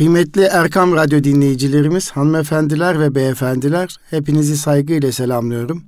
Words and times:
Kıymetli 0.00 0.42
Erkam 0.42 0.94
Radyo 0.94 1.24
dinleyicilerimiz, 1.24 2.10
hanımefendiler 2.10 3.00
ve 3.00 3.14
beyefendiler, 3.14 3.96
hepinizi 4.10 4.56
saygıyla 4.56 5.12
selamlıyorum. 5.12 5.82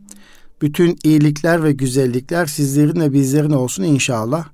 Bütün 0.62 0.99
iyilikler 1.04 1.65
ve 1.65 1.72
güzellikler 1.72 2.46
sizlerin 2.46 3.01
ve 3.01 3.12
bizlerin 3.12 3.51
olsun 3.51 3.83
inşallah. 3.83 4.45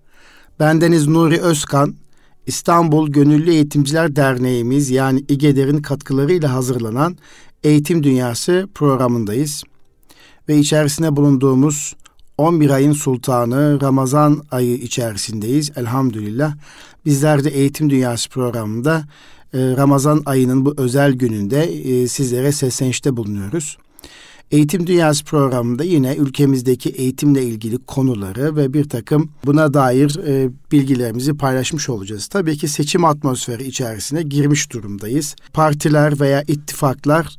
Bendeniz 0.60 1.06
Nuri 1.06 1.40
Özkan, 1.40 1.94
İstanbul 2.46 3.08
Gönüllü 3.10 3.50
Eğitimciler 3.50 4.16
Derneğimiz 4.16 4.90
yani 4.90 5.24
İGEDER'in 5.28 5.82
katkılarıyla 5.82 6.52
hazırlanan 6.52 7.16
Eğitim 7.64 8.02
Dünyası 8.02 8.68
programındayız. 8.74 9.62
Ve 10.48 10.58
içerisinde 10.58 11.16
bulunduğumuz 11.16 11.96
11 12.38 12.70
ayın 12.70 12.92
sultanı 12.92 13.80
Ramazan 13.80 14.42
ayı 14.50 14.74
içerisindeyiz 14.74 15.70
elhamdülillah. 15.76 16.54
Bizler 17.04 17.44
de 17.44 17.50
Eğitim 17.50 17.90
Dünyası 17.90 18.30
programında 18.30 19.04
Ramazan 19.54 20.22
ayının 20.26 20.64
bu 20.64 20.74
özel 20.76 21.12
gününde 21.12 21.64
e, 21.64 22.08
sizlere 22.08 22.52
seslenişte 22.52 23.16
bulunuyoruz. 23.16 23.78
Eğitim 24.50 24.86
Dünyası 24.86 25.24
programında 25.24 25.84
yine 25.84 26.16
ülkemizdeki 26.16 26.88
eğitimle 26.88 27.42
ilgili 27.42 27.78
konuları 27.78 28.56
ve 28.56 28.74
bir 28.74 28.88
takım 28.88 29.30
buna 29.46 29.74
dair 29.74 30.18
e, 30.26 30.50
bilgilerimizi 30.72 31.36
paylaşmış 31.36 31.88
olacağız. 31.88 32.26
Tabii 32.26 32.56
ki 32.56 32.68
seçim 32.68 33.04
atmosferi 33.04 33.64
içerisine 33.64 34.22
girmiş 34.22 34.72
durumdayız. 34.72 35.36
Partiler 35.52 36.20
veya 36.20 36.42
ittifaklar 36.42 37.38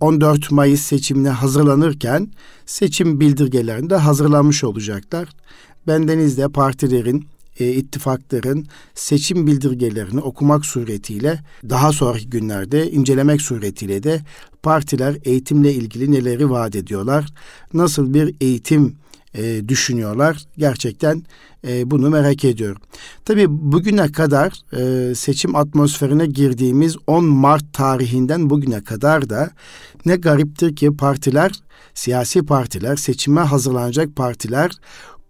14 0.00 0.50
Mayıs 0.50 0.80
seçimine 0.82 1.30
hazırlanırken 1.30 2.30
seçim 2.66 3.20
bildirgelerinde 3.20 3.96
hazırlanmış 3.96 4.64
olacaklar. 4.64 5.28
Bendeniz 5.86 6.38
de 6.38 6.48
partilerin 6.48 7.26
e, 7.60 7.72
ittifakların 7.72 8.66
seçim 8.94 9.46
bildirgelerini 9.46 10.20
okumak 10.20 10.66
suretiyle 10.66 11.40
daha 11.68 11.92
sonraki 11.92 12.30
günlerde 12.30 12.90
incelemek 12.90 13.42
suretiyle 13.42 14.02
de 14.02 14.20
partiler 14.62 15.16
eğitimle 15.24 15.74
ilgili 15.74 16.12
neleri 16.12 16.50
vaat 16.50 16.76
ediyorlar, 16.76 17.26
nasıl 17.74 18.14
bir 18.14 18.34
eğitim 18.40 18.96
e, 19.34 19.68
düşünüyorlar. 19.68 20.42
Gerçekten 20.58 21.22
e, 21.66 21.90
bunu 21.90 22.10
merak 22.10 22.44
ediyorum. 22.44 22.82
Tabii 23.24 23.46
bugüne 23.48 24.12
kadar 24.12 24.52
e, 24.76 25.14
seçim 25.14 25.56
atmosferine 25.56 26.26
girdiğimiz 26.26 26.96
10 27.06 27.24
Mart 27.24 27.72
tarihinden 27.72 28.50
bugüne 28.50 28.84
kadar 28.84 29.30
da 29.30 29.50
ne 30.06 30.16
gariptir 30.16 30.76
ki 30.76 30.96
partiler, 30.96 31.52
siyasi 31.94 32.42
partiler, 32.42 32.96
seçime 32.96 33.40
hazırlanacak 33.40 34.16
partiler 34.16 34.70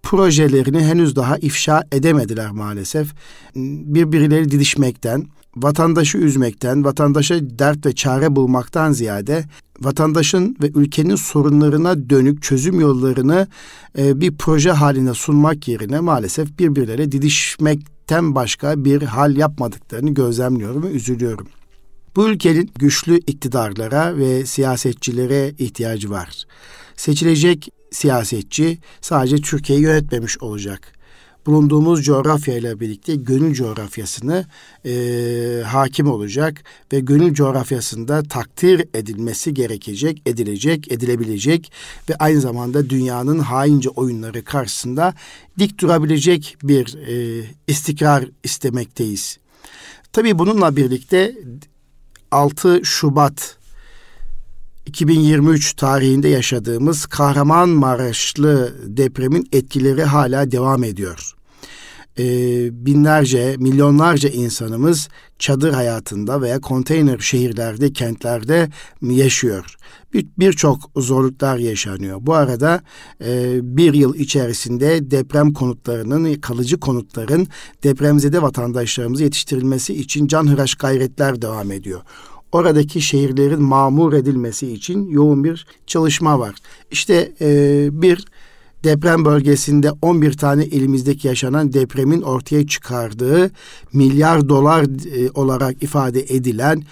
projelerini 0.03 0.85
henüz 0.85 1.17
daha 1.17 1.37
ifşa 1.37 1.85
edemediler 1.93 2.51
maalesef. 2.51 3.15
Birbirleri 3.57 4.51
didişmekten, 4.51 5.27
vatandaşı 5.57 6.19
üzmekten, 6.19 6.85
vatandaşa 6.85 7.59
dert 7.59 7.87
ve 7.87 7.95
çare 7.95 8.37
bulmaktan 8.37 8.93
ziyade 8.93 9.45
vatandaşın 9.81 10.57
ve 10.63 10.71
ülkenin 10.75 11.17
sorunlarına 11.17 12.11
dönük 12.11 12.43
çözüm 12.43 12.81
yollarını 12.81 13.47
e, 13.99 14.21
bir 14.21 14.37
proje 14.37 14.71
haline 14.71 15.15
sunmak 15.15 15.69
yerine 15.69 16.01
maalesef 16.01 16.59
birbirlere 16.59 17.13
didişmekten 17.13 18.35
başka 18.35 18.85
bir 18.85 19.03
hal 19.03 19.37
yapmadıklarını 19.37 20.15
gözlemliyorum 20.15 20.83
ve 20.83 20.91
üzülüyorum. 20.91 21.49
Bu 22.17 22.29
ülkenin 22.29 22.71
güçlü 22.79 23.19
iktidarlara 23.19 24.17
ve 24.17 24.47
siyasetçilere 24.47 25.53
ihtiyacı 25.59 26.11
var. 26.11 26.45
Seçilecek 26.97 27.69
siyasetçi 27.93 28.79
sadece 29.01 29.37
Türkiye'yi 29.37 29.85
yönetmemiş 29.85 30.43
olacak. 30.43 30.93
Bulunduğumuz 31.47 32.05
coğrafya 32.05 32.57
ile 32.57 32.81
birlikte 32.81 33.15
gönül 33.15 33.55
coğrafyasını 33.55 34.47
e, 34.87 35.63
hakim 35.67 36.11
olacak 36.11 36.65
ve 36.93 37.01
gönül 37.01 37.35
coğrafyasında 37.35 38.23
takdir 38.23 38.89
edilmesi 38.95 39.55
gerekecek, 39.55 40.23
edilecek, 40.27 40.93
edilebilecek 40.93 41.73
ve 42.11 42.17
aynı 42.17 42.41
zamanda 42.41 42.91
dünyanın 42.91 43.39
haince 43.39 43.89
oyunları 43.89 44.45
karşısında 44.45 45.15
dik 45.59 45.79
durabilecek 45.81 46.57
bir 46.63 46.97
e, 47.09 47.45
istikrar 47.67 48.25
istemekteyiz. 48.45 49.39
Tabii 50.13 50.39
bununla 50.39 50.77
birlikte 50.77 51.35
6 52.31 52.81
Şubat 52.85 53.57
2023 54.87 55.75
tarihinde 55.75 56.29
yaşadığımız 56.29 57.07
Kahramanmaraşlı 57.07 58.75
depremin 58.85 59.49
etkileri 59.53 60.05
hala 60.05 60.51
devam 60.51 60.85
ediyor. 60.85 61.33
Ee, 62.19 62.87
binlerce, 62.87 63.57
milyonlarca 63.59 64.29
insanımız 64.29 65.09
çadır 65.39 65.73
hayatında 65.73 66.43
veya 66.43 66.61
konteyner 66.61 67.19
şehirlerde, 67.19 67.93
kentlerde 67.93 68.69
yaşıyor. 69.03 69.77
Birçok 70.39 70.97
bir 70.97 71.03
zorluklar 71.03 71.59
yaşanıyor. 71.59 72.19
Bu 72.21 72.35
arada 72.35 72.81
e, 73.25 73.59
bir 73.63 73.95
yıl 73.95 74.15
içerisinde 74.15 75.11
deprem 75.11 75.53
konutlarının, 75.53 76.35
kalıcı 76.35 76.81
konutların 76.81 77.49
depremzede 77.83 78.43
vatandaşlarımıza 78.43 79.25
yetiştirilmesi 79.25 79.95
için 79.95 80.27
canhıraş 80.27 80.75
gayretler 80.75 81.43
devam 81.43 81.73
ediyor 81.73 82.01
oradaki 82.53 83.01
şehirlerin 83.01 83.63
mamur 83.63 84.13
edilmesi 84.13 84.73
için 84.73 85.09
yoğun 85.09 85.45
bir 85.45 85.67
çalışma 85.87 86.39
var. 86.39 86.55
İşte 86.91 87.33
e, 87.41 87.89
bir 87.93 88.25
deprem 88.85 89.25
bölgesinde 89.25 89.91
11 90.03 90.33
tane 90.33 90.65
elimizdeki 90.65 91.29
yaşanan 91.29 91.73
depremin 91.73 92.23
ortaya 92.23 92.67
çıkardığı 92.67 93.51
milyar 93.93 94.49
dolar 94.49 94.85
e, 95.17 95.31
olarak 95.35 95.83
ifade 95.83 96.21
edilen 96.21 96.83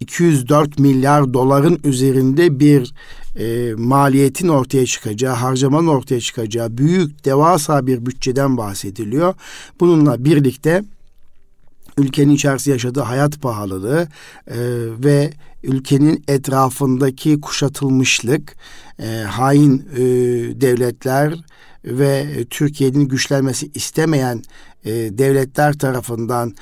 204 0.00 0.78
milyar 0.78 1.34
doların 1.34 1.80
üzerinde 1.84 2.60
bir 2.60 2.94
e, 3.38 3.74
maliyetin 3.74 4.48
ortaya 4.48 4.86
çıkacağı, 4.86 5.34
harcamanın 5.34 5.86
ortaya 5.86 6.20
çıkacağı 6.20 6.78
büyük 6.78 7.24
devasa 7.24 7.86
bir 7.86 8.06
bütçeden 8.06 8.56
bahsediliyor. 8.56 9.34
Bununla 9.80 10.24
birlikte 10.24 10.84
ülkenin 11.98 12.34
içerisinde 12.34 12.74
yaşadığı 12.74 13.00
hayat 13.00 13.42
pahalılığı 13.42 14.08
e, 14.46 14.56
ve 15.04 15.30
ülkenin 15.62 16.24
etrafındaki 16.28 17.40
kuşatılmışlık, 17.40 18.56
e, 18.98 19.06
hain 19.22 19.88
e, 19.92 20.00
devletler 20.60 21.34
ve 21.84 22.44
Türkiye'nin 22.50 23.08
güçlenmesi 23.08 23.70
istemeyen 23.74 24.42
e, 24.84 24.90
devletler 24.92 25.72
tarafından 25.72 26.54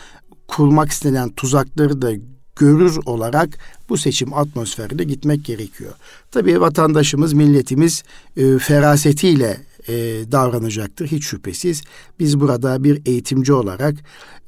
kurmak 0.49 0.91
istenen 0.91 1.31
tuzakları 1.31 2.03
da 2.03 2.13
görür 2.57 2.99
olarak 3.07 3.59
bu 3.89 3.97
seçim 3.97 4.35
atmosferine 4.35 5.05
gitmek 5.05 5.45
gerekiyor. 5.45 5.93
Tabii 6.31 6.61
vatandaşımız, 6.61 7.33
milletimiz 7.33 8.03
e, 8.37 8.59
ferasetiyle 8.59 9.57
e, 9.89 9.93
davranacaktır 10.33 11.07
hiç 11.07 11.25
şüphesiz. 11.25 11.83
Biz 12.19 12.41
burada 12.41 12.85
bir 12.85 13.03
eğitimci 13.07 13.53
olarak 13.53 13.95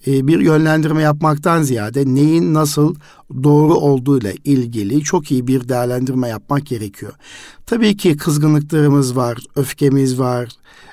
e, 0.07 0.27
bir 0.27 0.41
yönlendirme 0.41 1.03
yapmaktan 1.03 1.63
ziyade 1.63 2.15
neyin 2.15 2.55
nasıl 2.55 2.95
doğru 3.43 3.75
olduğuyla 3.75 4.33
ilgili 4.45 5.01
çok 5.03 5.31
iyi 5.31 5.47
bir 5.47 5.69
değerlendirme 5.69 6.29
yapmak 6.29 6.67
gerekiyor. 6.67 7.13
Tabii 7.67 7.97
ki 7.97 8.17
kızgınlıklarımız 8.17 9.17
var, 9.17 9.39
öfkemiz 9.57 10.19
var. 10.19 10.49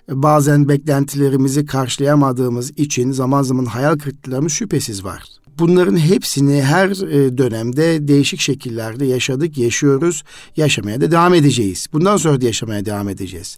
Bazen 0.09 0.69
beklentilerimizi 0.69 1.66
karşılayamadığımız 1.66 2.72
için 2.72 3.12
zaman 3.12 3.41
zaman 3.41 3.66
hayal 3.66 3.97
kırıklıklarımız 3.97 4.52
şüphesiz 4.52 5.03
var. 5.03 5.23
Bunların 5.59 5.97
hepsini 5.97 6.62
her 6.62 6.90
e, 6.90 7.38
dönemde 7.38 8.08
değişik 8.08 8.40
şekillerde 8.40 9.06
yaşadık, 9.06 9.58
yaşıyoruz, 9.58 10.23
yaşamaya 10.58 11.02
da 11.02 11.12
devam 11.12 11.34
edeceğiz. 11.34 11.88
Bundan 11.94 12.18
sonra 12.18 12.41
da 12.41 12.46
yaşamaya 12.46 12.85
devam 12.85 13.09
edeceğiz. 13.09 13.58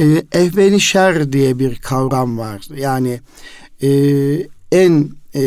E, 0.00 0.24
ehveni 0.32 1.32
diye 1.32 1.58
bir 1.58 1.76
kavram 1.76 2.38
var. 2.38 2.68
Yani 2.76 3.20
e, 3.82 3.90
en 4.72 5.10
e, 5.34 5.42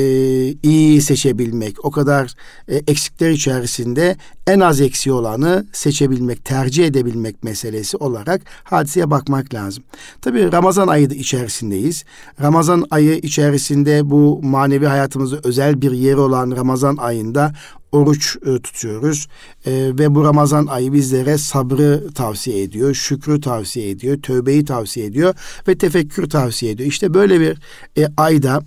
iyi 0.64 1.02
seçebilmek, 1.02 1.86
o 1.86 1.92
kadar 1.92 2.34
e, 2.68 2.76
eksikler 2.76 3.30
içerisinde 3.30 4.18
en 4.48 4.60
az 4.60 4.82
eksiği 4.82 5.14
olanı 5.14 5.66
seçebilmek, 5.74 6.46
tercih 6.46 6.86
edebilmek 6.86 7.44
meselesi 7.44 7.98
olarak 7.98 8.42
hadiseye 8.64 9.12
bakmak 9.12 9.54
lazım. 9.54 9.84
Tabii 10.22 10.52
Ramazan 10.52 10.88
ayı 10.88 11.08
içerisindeyiz. 11.08 12.04
Ramazan 12.42 12.86
ayı 12.92 13.16
içerisinde 13.18 14.10
bu 14.10 14.40
manevi 14.44 14.86
hayatımızda 14.86 15.40
özel 15.44 15.82
bir 15.82 15.92
yeri 15.92 16.20
olan 16.20 16.52
Ramazan 16.52 16.98
ayında 16.98 17.54
oruç 17.94 18.38
e, 18.46 18.60
tutuyoruz 18.60 19.28
e, 19.66 19.72
ve 19.72 20.16
bu 20.16 20.24
Ramazan 20.24 20.66
ayı 20.66 20.94
bizlere 20.94 21.38
sabrı 21.38 22.14
tavsiye 22.16 22.64
ediyor, 22.64 22.94
şükrü 22.94 23.42
tavsiye 23.42 23.90
ediyor, 23.90 24.22
tövbeyi 24.22 24.66
tavsiye 24.66 25.06
ediyor 25.06 25.36
ve 25.68 25.78
tefekkür 25.78 26.30
tavsiye 26.30 26.72
ediyor. 26.72 26.90
İşte 26.90 27.14
böyle 27.14 27.40
bir 27.40 27.58
e, 27.98 28.08
ayda 28.18 28.64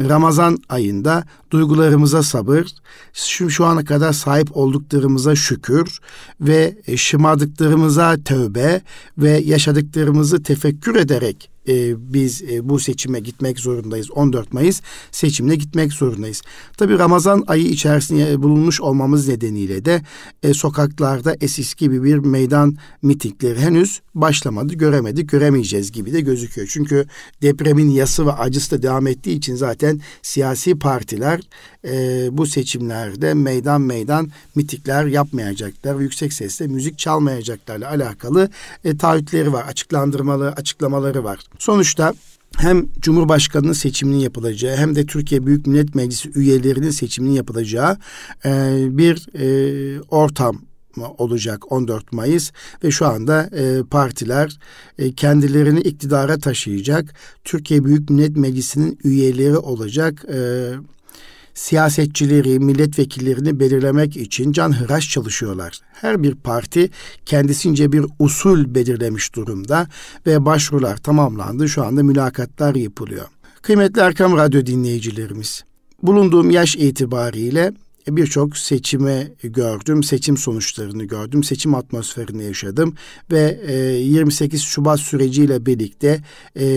Ramazan 0.00 0.58
ayında 0.68 1.24
duygularımıza 1.50 2.22
sabır, 2.22 2.66
şu, 3.12 3.50
şu 3.50 3.64
ana 3.64 3.84
kadar 3.84 4.12
sahip 4.12 4.56
olduklarımıza 4.56 5.36
şükür 5.36 5.98
ve 6.40 6.76
şımardıklarımıza 6.96 8.16
tövbe 8.24 8.80
ve 9.18 9.30
yaşadıklarımızı 9.30 10.42
tefekkür 10.42 10.94
ederek 10.96 11.50
e, 11.68 11.94
biz 12.12 12.42
e, 12.42 12.68
bu 12.68 12.78
seçime 12.78 13.20
gitmek 13.20 13.58
zorundayız. 13.58 14.10
14 14.10 14.52
Mayıs 14.52 14.80
seçimine 15.10 15.54
gitmek 15.54 15.92
zorundayız. 15.92 16.42
Tabi 16.76 16.98
Ramazan 16.98 17.44
ayı 17.46 17.64
içerisinde 17.64 18.42
bulunmuş 18.42 18.80
olmamız 18.80 19.28
nedeniyle 19.28 19.84
de 19.84 20.02
e, 20.42 20.54
sokaklarda 20.54 21.36
esis 21.40 21.74
gibi 21.74 22.04
bir 22.04 22.18
meydan 22.18 22.76
mitingleri 23.02 23.60
henüz 23.60 24.00
başlamadı, 24.14 24.74
göremedik, 24.74 25.28
göremeyeceğiz 25.28 25.92
gibi 25.92 26.12
de 26.12 26.20
gözüküyor. 26.20 26.68
Çünkü 26.72 27.06
depremin 27.42 27.90
yası 27.90 28.26
ve 28.26 28.32
acısı 28.32 28.70
da 28.70 28.82
devam 28.82 29.06
ettiği 29.06 29.36
için 29.36 29.54
zaten 29.54 30.00
siyasi 30.22 30.78
partiler 30.78 31.40
e, 31.84 32.28
bu 32.32 32.46
seçimlerde 32.46 33.34
meydan 33.34 33.80
meydan 33.80 34.30
mitikler 34.54 35.06
yapmayacaklar. 35.06 36.00
Yüksek 36.00 36.32
sesle 36.32 36.66
müzik 36.66 36.98
çalmayacaklarla 36.98 37.88
alakalı 37.88 38.50
e, 38.84 38.96
taahhütleri 38.96 39.52
var, 39.52 39.64
açıklandırmalı 39.68 40.48
açıklamaları 40.48 41.24
var. 41.24 41.38
Sonuçta 41.58 42.14
hem 42.56 42.86
Cumhurbaşkanı'nın 43.00 43.72
seçiminin 43.72 44.18
yapılacağı 44.18 44.76
hem 44.76 44.94
de 44.94 45.06
Türkiye 45.06 45.46
Büyük 45.46 45.66
Millet 45.66 45.94
Meclisi 45.94 46.30
üyelerinin 46.34 46.90
seçiminin 46.90 47.34
yapılacağı 47.34 47.96
e, 48.44 48.78
bir 48.90 49.26
e, 49.38 50.00
ortam 50.00 50.60
olacak 51.18 51.72
14 51.72 52.12
Mayıs? 52.12 52.52
Ve 52.84 52.90
şu 52.90 53.06
anda 53.06 53.50
e, 53.56 53.82
partiler 53.90 54.58
e, 54.98 55.12
kendilerini 55.12 55.80
iktidara 55.80 56.38
taşıyacak 56.38 57.14
Türkiye 57.44 57.84
Büyük 57.84 58.10
Millet 58.10 58.36
Meclisi'nin 58.36 58.98
üyeleri 59.04 59.56
olacak 59.56 60.24
e, 60.32 60.70
siyasetçileri, 61.58 62.58
milletvekillerini 62.58 63.60
belirlemek 63.60 64.16
için 64.16 64.52
canhıraş 64.52 65.10
çalışıyorlar. 65.10 65.78
Her 65.92 66.22
bir 66.22 66.34
parti 66.34 66.90
kendisince 67.26 67.92
bir 67.92 68.04
usul 68.18 68.74
belirlemiş 68.74 69.34
durumda 69.34 69.88
ve 70.26 70.44
başvurular 70.44 70.96
tamamlandı. 70.96 71.68
Şu 71.68 71.84
anda 71.84 72.02
mülakatlar 72.02 72.74
yapılıyor. 72.74 73.26
Kıymetli 73.62 74.00
Erkam 74.00 74.36
Radyo 74.36 74.66
dinleyicilerimiz, 74.66 75.64
bulunduğum 76.02 76.50
yaş 76.50 76.76
itibariyle 76.76 77.72
birçok 78.08 78.56
seçime 78.56 79.32
gördüm, 79.42 80.02
seçim 80.02 80.36
sonuçlarını 80.36 81.04
gördüm, 81.04 81.44
seçim 81.44 81.74
atmosferini 81.74 82.44
yaşadım 82.44 82.94
ve 83.32 83.60
28 84.00 84.62
Şubat 84.62 85.00
süreciyle 85.00 85.66
birlikte 85.66 86.22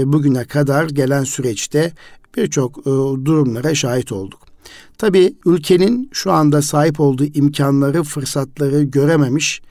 bugüne 0.05 0.45
kadar 0.45 0.89
gelen 0.89 1.23
süreçte 1.23 1.91
birçok 2.37 2.85
durumlara 3.25 3.75
şahit 3.75 4.11
olduk. 4.11 4.50
Tabii 4.97 5.33
ülkenin 5.45 6.09
şu 6.13 6.31
anda 6.31 6.61
sahip 6.61 6.99
olduğu 6.99 7.25
imkanları, 7.25 8.03
fırsatları 8.03 8.83
görememiş 8.83 9.61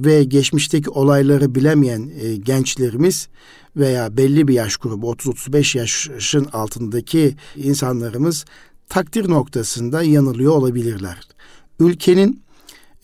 ve 0.00 0.24
geçmişteki 0.24 0.90
olayları 0.90 1.54
bilemeyen 1.54 2.10
e, 2.20 2.36
gençlerimiz 2.36 3.28
veya 3.76 4.16
belli 4.16 4.48
bir 4.48 4.54
yaş 4.54 4.76
grubu 4.76 5.12
30-35 5.12 5.78
yaşın 5.78 6.44
altındaki 6.52 7.34
insanlarımız 7.56 8.44
takdir 8.88 9.30
noktasında 9.30 10.02
yanılıyor 10.02 10.52
olabilirler. 10.52 11.20
Ülkenin 11.80 12.42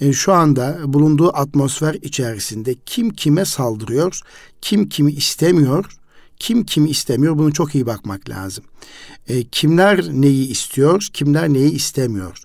e, 0.00 0.12
şu 0.12 0.32
anda 0.32 0.78
bulunduğu 0.86 1.36
atmosfer 1.36 1.94
içerisinde 1.94 2.74
kim 2.86 3.10
kime 3.10 3.44
saldırıyor, 3.44 4.20
kim 4.60 4.88
kimi 4.88 5.12
istemiyor 5.12 5.98
kim 6.38 6.64
kimi 6.64 6.90
istemiyor 6.90 7.38
bunu 7.38 7.52
çok 7.52 7.74
iyi 7.74 7.86
bakmak 7.86 8.28
lazım. 8.28 8.64
E, 9.28 9.44
kimler 9.44 10.08
neyi 10.08 10.48
istiyor, 10.48 11.08
kimler 11.12 11.48
neyi 11.48 11.72
istemiyor. 11.72 12.38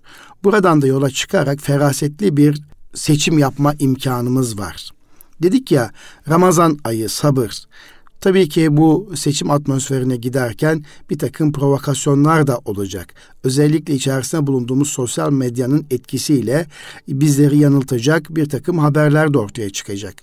Buradan 0.43 0.81
da 0.81 0.87
yola 0.87 1.09
çıkarak 1.09 1.61
ferasetli 1.61 2.37
bir 2.37 2.61
seçim 2.93 3.37
yapma 3.37 3.73
imkanımız 3.79 4.59
var. 4.59 4.91
Dedik 5.41 5.71
ya 5.71 5.91
Ramazan 6.29 6.79
ayı 6.83 7.09
sabır, 7.09 7.63
Tabii 8.21 8.49
ki 8.49 8.77
bu 8.77 9.11
seçim 9.15 9.51
atmosferine 9.51 10.15
giderken 10.15 10.83
bir 11.09 11.19
takım 11.19 11.51
provokasyonlar 11.51 12.47
da 12.47 12.59
olacak. 12.65 13.13
Özellikle 13.43 13.93
içerisinde 13.93 14.47
bulunduğumuz 14.47 14.89
sosyal 14.89 15.31
medyanın 15.31 15.85
etkisiyle 15.91 16.67
bizleri 17.07 17.57
yanıltacak 17.57 18.35
bir 18.35 18.49
takım 18.49 18.77
haberler 18.79 19.33
de 19.33 19.37
ortaya 19.37 19.69
çıkacak. 19.69 20.15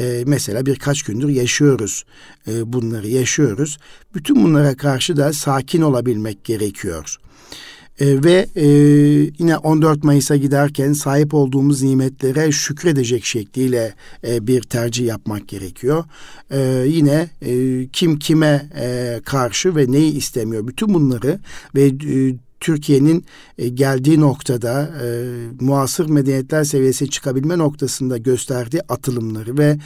Ee, 0.00 0.24
mesela 0.26 0.66
birkaç 0.66 1.02
gündür 1.02 1.28
yaşıyoruz. 1.28 2.04
Ee, 2.48 2.72
bunları 2.72 3.08
yaşıyoruz. 3.08 3.78
Bütün 4.14 4.44
bunlara 4.44 4.76
karşı 4.76 5.16
da 5.16 5.32
sakin 5.32 5.82
olabilmek 5.82 6.44
gerekiyor. 6.44 7.16
E, 8.00 8.24
ve 8.24 8.46
e, 8.56 8.66
yine 9.38 9.56
14 9.56 10.04
Mayıs'a 10.04 10.36
giderken 10.36 10.92
sahip 10.92 11.34
olduğumuz 11.34 11.82
nimetlere 11.82 12.52
şükredecek 12.52 13.24
şekliyle 13.24 13.94
e, 14.26 14.46
bir 14.46 14.62
tercih 14.62 15.06
yapmak 15.06 15.48
gerekiyor. 15.48 16.04
E, 16.50 16.84
yine 16.86 17.30
e, 17.42 17.86
kim 17.92 18.18
kime 18.18 18.68
e, 18.80 19.20
karşı 19.24 19.76
ve 19.76 19.92
neyi 19.92 20.12
istemiyor 20.12 20.66
bütün 20.66 20.94
bunları 20.94 21.38
ve 21.74 21.86
e, 21.86 22.34
Türkiye'nin 22.60 23.24
e, 23.58 23.68
geldiği 23.68 24.20
noktada 24.20 24.90
e, 25.02 25.06
muasır 25.60 26.06
medeniyetler 26.10 26.64
seviyesi 26.64 27.10
çıkabilme 27.10 27.58
noktasında 27.58 28.18
gösterdiği 28.18 28.80
atılımları 28.88 29.58
ve 29.58 29.78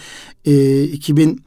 e, 0.45 0.83
2000 0.83 1.41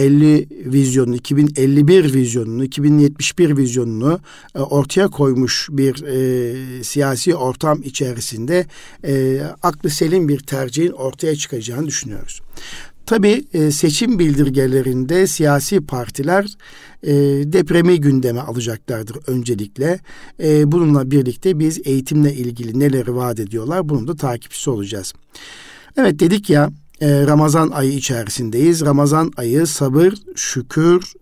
2050 0.00 0.46
vizyonunu, 0.72 1.16
2051 1.16 2.14
vizyonunu, 2.14 2.64
2071 2.64 3.56
vizyonunu 3.56 4.20
e, 4.54 4.58
ortaya 4.58 5.08
koymuş 5.08 5.68
bir 5.70 6.04
e, 6.04 6.84
siyasi 6.84 7.34
ortam 7.34 7.82
içerisinde 7.82 8.66
e, 9.04 9.42
aklı 9.62 9.90
selim 9.90 10.28
bir 10.28 10.38
tercihin 10.38 10.92
ortaya 10.92 11.36
çıkacağını 11.36 11.86
düşünüyoruz. 11.86 12.40
Tabii 13.06 13.44
e, 13.52 13.70
seçim 13.70 14.18
bildirgelerinde 14.18 15.26
siyasi 15.26 15.80
partiler 15.80 16.46
e, 17.02 17.12
depremi 17.52 18.00
gündeme 18.00 18.40
alacaklardır 18.40 19.16
öncelikle. 19.26 20.00
E, 20.42 20.72
bununla 20.72 21.10
birlikte 21.10 21.58
biz 21.58 21.80
eğitimle 21.84 22.34
ilgili 22.34 22.80
neleri 22.80 23.16
vaat 23.16 23.40
ediyorlar 23.40 23.88
bunun 23.88 24.08
da 24.08 24.16
takipçisi 24.16 24.70
olacağız. 24.70 25.12
Evet 25.96 26.18
dedik 26.18 26.50
ya 26.50 26.70
e, 27.00 27.26
Ramazan 27.26 27.70
ayı 27.70 27.92
içerisindeyiz. 27.92 28.84
Ramazan 28.84 29.32
ayı 29.36 29.66
sabır, 29.66 30.14
şükür, 30.36 31.12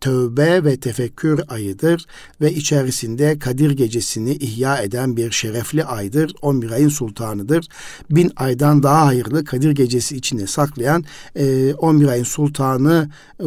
tövbe 0.00 0.64
ve 0.64 0.76
tefekkür 0.76 1.40
ayıdır 1.48 2.06
ve 2.40 2.52
içerisinde 2.52 3.38
Kadir 3.38 3.70
gecesini 3.70 4.32
ihya 4.34 4.78
eden 4.78 5.16
bir 5.16 5.30
şerefli 5.30 5.84
aydır. 5.84 6.34
11 6.42 6.70
ayın 6.70 6.88
sultanıdır. 6.88 7.68
Bin 8.10 8.32
aydan 8.36 8.82
daha 8.82 9.06
hayırlı 9.06 9.44
Kadir 9.44 9.70
gecesi 9.70 10.16
içinde 10.16 10.46
saklayan 10.46 11.04
e, 11.36 11.74
11 11.74 12.08
ayın 12.08 12.24
sultanı 12.24 13.10
e, 13.40 13.44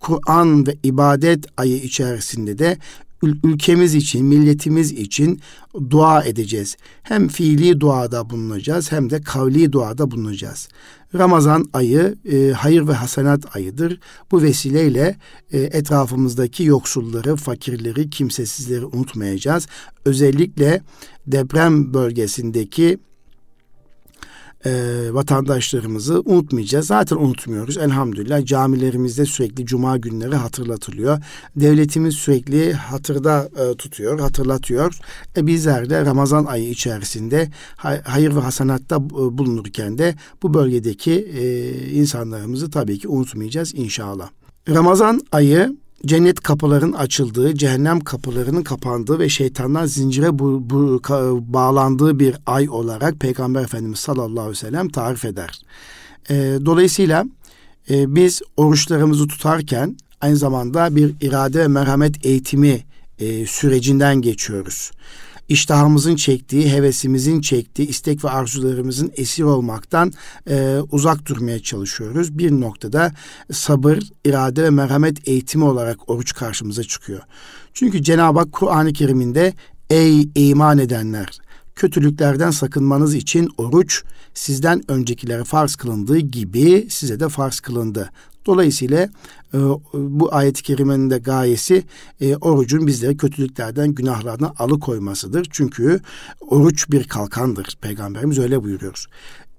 Kur'an 0.00 0.66
ve 0.66 0.76
ibadet 0.82 1.46
ayı 1.56 1.76
içerisinde 1.76 2.58
de 2.58 2.78
ülkemiz 3.44 3.94
için, 3.94 4.26
milletimiz 4.26 4.92
için 4.92 5.40
dua 5.90 6.22
edeceğiz. 6.24 6.76
Hem 7.02 7.28
fiili 7.28 7.80
duada 7.80 8.30
bulunacağız 8.30 8.92
hem 8.92 9.10
de 9.10 9.20
kavli 9.20 9.72
duada 9.72 10.10
bulunacağız. 10.10 10.68
Ramazan 11.14 11.64
ayı 11.72 12.14
e, 12.32 12.52
hayır 12.52 12.88
ve 12.88 12.92
hasenat 12.92 13.56
ayıdır. 13.56 14.00
Bu 14.30 14.42
vesileyle 14.42 15.16
e, 15.52 15.58
etrafımızdaki 15.58 16.64
yoksulları, 16.64 17.36
fakirleri, 17.36 18.10
kimsesizleri 18.10 18.84
unutmayacağız. 18.84 19.66
Özellikle 20.04 20.82
deprem 21.26 21.94
bölgesindeki 21.94 22.98
e, 24.66 24.70
vatandaşlarımızı 25.14 26.22
unutmayacağız. 26.24 26.86
Zaten 26.86 27.16
unutmuyoruz. 27.16 27.78
Elhamdülillah 27.78 28.44
camilerimizde 28.46 29.26
sürekli 29.26 29.66
cuma 29.66 29.96
günleri 29.96 30.34
hatırlatılıyor. 30.36 31.22
Devletimiz 31.56 32.14
sürekli 32.14 32.72
hatırda 32.72 33.48
e, 33.56 33.76
tutuyor, 33.76 34.20
hatırlatıyor. 34.20 34.98
E, 35.36 35.46
bizler 35.46 35.90
de 35.90 36.04
Ramazan 36.04 36.44
ayı 36.44 36.70
içerisinde 36.70 37.50
hayır 38.04 38.36
ve 38.36 38.40
hasanatta 38.40 38.96
e, 38.96 39.38
bulunurken 39.38 39.98
de 39.98 40.14
bu 40.42 40.54
bölgedeki 40.54 41.12
e, 41.12 41.70
insanlarımızı 41.90 42.70
tabii 42.70 42.98
ki 42.98 43.08
unutmayacağız 43.08 43.74
inşallah. 43.74 44.28
Ramazan 44.68 45.20
ayı 45.32 45.76
cennet 46.06 46.40
kapıların 46.40 46.92
açıldığı, 46.92 47.54
cehennem 47.54 48.00
kapılarının 48.00 48.62
kapandığı 48.62 49.18
ve 49.18 49.28
şeytanlar 49.28 49.84
zincire 49.84 50.38
bu, 50.38 50.70
bu, 50.70 51.00
bağlandığı 51.52 52.18
bir 52.18 52.36
ay 52.46 52.68
olarak 52.68 53.20
Peygamber 53.20 53.62
Efendimiz 53.62 53.98
sallallahu 53.98 54.40
aleyhi 54.40 54.50
ve 54.50 54.54
sellem 54.54 54.88
tarif 54.88 55.24
eder. 55.24 55.60
E, 56.30 56.34
dolayısıyla 56.64 57.24
e, 57.90 58.14
biz 58.14 58.42
oruçlarımızı 58.56 59.28
tutarken 59.28 59.96
aynı 60.20 60.36
zamanda 60.36 60.96
bir 60.96 61.14
irade 61.20 61.58
ve 61.58 61.68
merhamet 61.68 62.26
eğitimi 62.26 62.84
e, 63.18 63.46
sürecinden 63.46 64.20
geçiyoruz 64.20 64.90
iştahımızın 65.48 66.16
çektiği, 66.16 66.72
hevesimizin 66.72 67.40
çektiği, 67.40 67.88
istek 67.88 68.24
ve 68.24 68.30
arzularımızın 68.30 69.12
esir 69.16 69.42
olmaktan 69.42 70.12
e, 70.50 70.78
uzak 70.90 71.26
durmaya 71.26 71.62
çalışıyoruz. 71.62 72.38
Bir 72.38 72.50
noktada 72.50 73.12
sabır, 73.52 73.98
irade 74.24 74.62
ve 74.62 74.70
merhamet 74.70 75.28
eğitimi 75.28 75.64
olarak 75.64 76.10
oruç 76.10 76.34
karşımıza 76.34 76.82
çıkıyor. 76.82 77.22
Çünkü 77.72 78.02
Cenab-ı 78.02 78.38
Hak 78.38 78.52
Kur'an-ı 78.52 78.92
Kerim'inde 78.92 79.54
ey 79.90 80.28
iman 80.34 80.78
edenler 80.78 81.38
kötülüklerden 81.74 82.50
sakınmanız 82.50 83.14
için 83.14 83.50
oruç 83.58 84.02
sizden 84.34 84.90
öncekilere 84.90 85.44
farz 85.44 85.76
kılındığı 85.76 86.18
gibi 86.18 86.86
size 86.90 87.20
de 87.20 87.28
farz 87.28 87.60
kılındı. 87.60 88.10
Dolayısıyla 88.46 89.08
e, 89.54 89.58
bu 89.94 90.34
ayet-i 90.34 90.62
kerimenin 90.62 91.10
de 91.10 91.18
gayesi 91.18 91.84
e, 92.20 92.36
orucun 92.36 92.86
bizleri 92.86 93.16
kötülüklerden, 93.16 93.88
günahlardan 93.88 94.54
alıkoymasıdır. 94.58 95.46
Çünkü 95.50 96.00
oruç 96.40 96.90
bir 96.90 97.04
kalkandır. 97.04 97.76
Peygamberimiz 97.80 98.38
öyle 98.38 98.62
buyuruyor. 98.62 99.06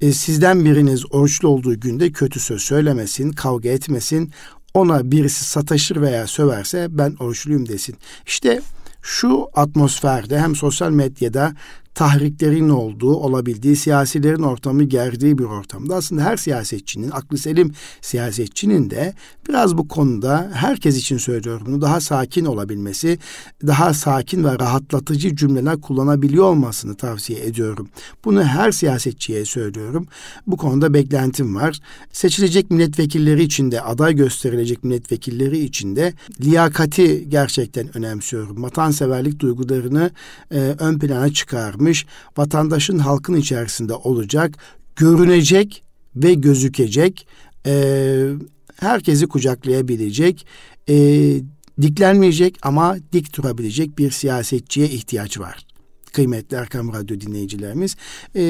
E, 0.01 0.11
sizden 0.11 0.65
biriniz 0.65 1.13
oruçlu 1.13 1.47
olduğu 1.47 1.79
günde 1.79 2.11
kötü 2.11 2.39
söz 2.39 2.61
söylemesin, 2.61 3.31
kavga 3.31 3.69
etmesin. 3.69 4.31
Ona 4.73 5.11
birisi 5.11 5.45
sataşır 5.45 6.01
veya 6.01 6.27
söverse 6.27 6.87
ben 6.89 7.15
oruçluyum 7.19 7.67
desin. 7.67 7.95
İşte 8.27 8.61
şu 9.01 9.47
atmosferde 9.53 10.39
hem 10.39 10.55
sosyal 10.55 10.91
medyada 10.91 11.53
tahriklerin 11.95 12.69
olduğu, 12.69 13.15
olabildiği, 13.15 13.75
siyasilerin 13.75 14.43
ortamı 14.43 14.83
gerdiği 14.83 15.37
bir 15.37 15.43
ortamda 15.43 15.95
aslında 15.95 16.23
her 16.23 16.37
siyasetçinin, 16.37 17.11
aklı 17.11 17.37
selim 17.37 17.71
siyasetçinin 18.01 18.89
de 18.89 19.13
biraz 19.49 19.77
bu 19.77 19.87
konuda 19.87 20.51
herkes 20.53 20.97
için 20.97 21.17
söylüyorum 21.17 21.63
bunu 21.65 21.81
daha 21.81 22.01
sakin 22.01 22.45
olabilmesi, 22.45 23.19
daha 23.67 23.93
sakin 23.93 24.43
ve 24.43 24.59
rahatlatıcı 24.59 25.35
cümleler 25.35 25.81
kullanabiliyor 25.81 26.45
olmasını 26.45 26.95
tavsiye 26.95 27.45
ediyorum. 27.45 27.89
Bunu 28.25 28.43
her 28.43 28.71
siyasetçiye 28.71 29.45
söylüyorum. 29.45 30.07
Bu 30.47 30.57
konuda 30.57 30.93
beklentim 30.93 31.55
var. 31.55 31.79
Seçilecek 32.11 32.71
milletvekilleri 32.71 33.43
için 33.43 33.71
de, 33.71 33.81
aday 33.81 34.15
gösterilecek 34.15 34.83
milletvekilleri 34.83 35.59
için 35.59 35.95
de 35.95 36.13
liyakati 36.41 37.29
gerçekten 37.29 37.97
önemsiyorum. 37.97 38.63
Vatanseverlik 38.63 39.39
duygularını 39.39 40.11
e, 40.51 40.59
ön 40.59 40.99
plana 40.99 41.33
çıkarmış 41.33 41.84
yapmış, 41.85 42.05
vatandaşın 42.37 42.99
halkın 42.99 43.35
içerisinde 43.35 43.93
olacak, 43.93 44.57
görünecek 44.95 45.83
ve 46.15 46.33
gözükecek, 46.33 47.27
e, 47.65 48.33
herkesi 48.79 49.27
kucaklayabilecek, 49.27 50.45
e, 50.89 50.95
diklenmeyecek 51.81 52.57
ama 52.61 52.97
dik 53.13 53.37
durabilecek 53.37 53.97
bir 53.97 54.11
siyasetçiye 54.11 54.87
ihtiyaç 54.87 55.39
var. 55.39 55.65
Kıymetli 56.13 56.57
Erkam 56.57 56.93
Radyo 56.93 57.19
dinleyicilerimiz, 57.19 57.95
e, 58.35 58.41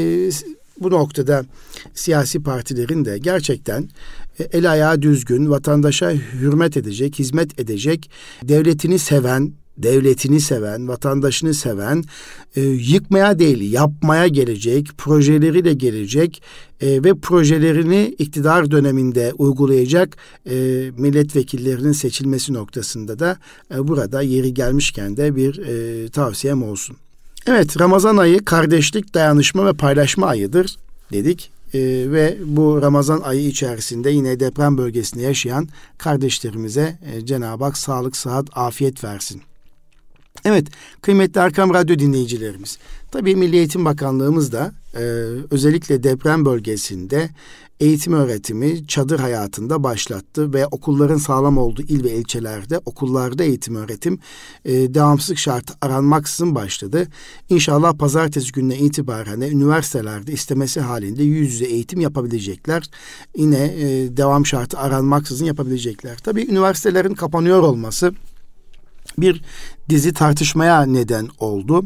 bu 0.79 0.91
noktada 0.91 1.45
siyasi 1.93 2.43
partilerin 2.43 3.05
de 3.05 3.17
gerçekten 3.17 3.89
e, 4.39 4.43
el 4.43 4.71
ayağı 4.71 5.01
düzgün, 5.01 5.49
vatandaşa 5.49 6.11
hürmet 6.11 6.77
edecek, 6.77 7.19
hizmet 7.19 7.59
edecek, 7.59 8.09
devletini 8.43 8.99
seven, 8.99 9.53
devletini 9.77 10.39
seven, 10.39 10.87
vatandaşını 10.87 11.53
seven, 11.53 12.03
e, 12.55 12.61
yıkmaya 12.61 13.39
değil 13.39 13.71
yapmaya 13.71 14.27
gelecek, 14.27 14.87
projeleriyle 14.97 15.73
gelecek 15.73 16.41
e, 16.81 17.03
ve 17.03 17.13
projelerini 17.13 18.15
iktidar 18.19 18.71
döneminde 18.71 19.33
uygulayacak 19.37 20.17
e, 20.49 20.55
milletvekillerinin 20.97 21.91
seçilmesi 21.91 22.53
noktasında 22.53 23.19
da 23.19 23.37
e, 23.75 23.87
burada 23.87 24.21
yeri 24.21 24.53
gelmişken 24.53 25.17
de 25.17 25.35
bir 25.35 25.57
e, 25.57 26.09
tavsiyem 26.09 26.63
olsun. 26.63 26.97
Evet 27.47 27.79
Ramazan 27.79 28.17
ayı 28.17 28.45
kardeşlik, 28.45 29.13
dayanışma 29.13 29.65
ve 29.65 29.73
paylaşma 29.73 30.27
ayıdır 30.27 30.75
dedik. 31.11 31.51
Ee, 31.73 31.79
ve 32.11 32.37
bu 32.45 32.81
Ramazan 32.81 33.21
ayı 33.21 33.47
içerisinde 33.47 34.09
yine 34.09 34.39
deprem 34.39 34.77
bölgesinde 34.77 35.23
yaşayan 35.23 35.67
kardeşlerimize 35.97 36.99
e, 37.13 37.25
Cenab-ı 37.25 37.63
Hak 37.63 37.77
sağlık, 37.77 38.17
sıhhat, 38.17 38.57
afiyet 38.57 39.03
versin. 39.03 39.41
Evet, 40.45 40.67
kıymetli 41.01 41.39
Erkam 41.41 41.73
Radyo 41.73 41.99
dinleyicilerimiz. 41.99 42.77
Tabii 43.11 43.35
Milli 43.35 43.55
Eğitim 43.55 43.85
Bakanlığımız 43.85 44.51
da 44.51 44.71
e, 44.95 45.01
özellikle 45.51 46.03
deprem 46.03 46.45
bölgesinde 46.45 47.29
eğitim 47.79 48.13
öğretimi 48.13 48.87
çadır 48.87 49.19
hayatında 49.19 49.83
başlattı 49.83 50.53
ve 50.53 50.67
okulların 50.67 51.17
sağlam 51.17 51.57
olduğu 51.57 51.81
il 51.81 52.03
ve 52.03 52.11
ilçelerde 52.11 52.79
okullarda 52.85 53.43
eğitim 53.43 53.75
öğretim 53.75 54.19
e, 54.65 54.71
devamsızlık 54.73 55.37
şartı 55.37 55.73
aranmaksızın 55.81 56.55
başladı. 56.55 57.07
İnşallah 57.49 57.93
pazartesi 57.93 58.51
gününe 58.51 58.77
itibaren 58.77 59.41
de 59.41 59.49
üniversitelerde 59.49 60.31
istemesi 60.31 60.81
halinde 60.81 61.23
yüz 61.23 61.53
yüze 61.53 61.65
eğitim 61.65 61.99
yapabilecekler. 61.99 62.83
Yine 63.37 63.63
e, 63.63 64.17
devam 64.17 64.45
şartı 64.45 64.77
aranmaksızın 64.77 65.45
yapabilecekler. 65.45 66.17
Tabii 66.17 66.45
üniversitelerin 66.51 67.13
kapanıyor 67.13 67.63
olması 67.63 68.13
bir 69.17 69.41
dizi 69.89 70.13
tartışmaya 70.13 70.85
neden 70.85 71.27
oldu. 71.39 71.85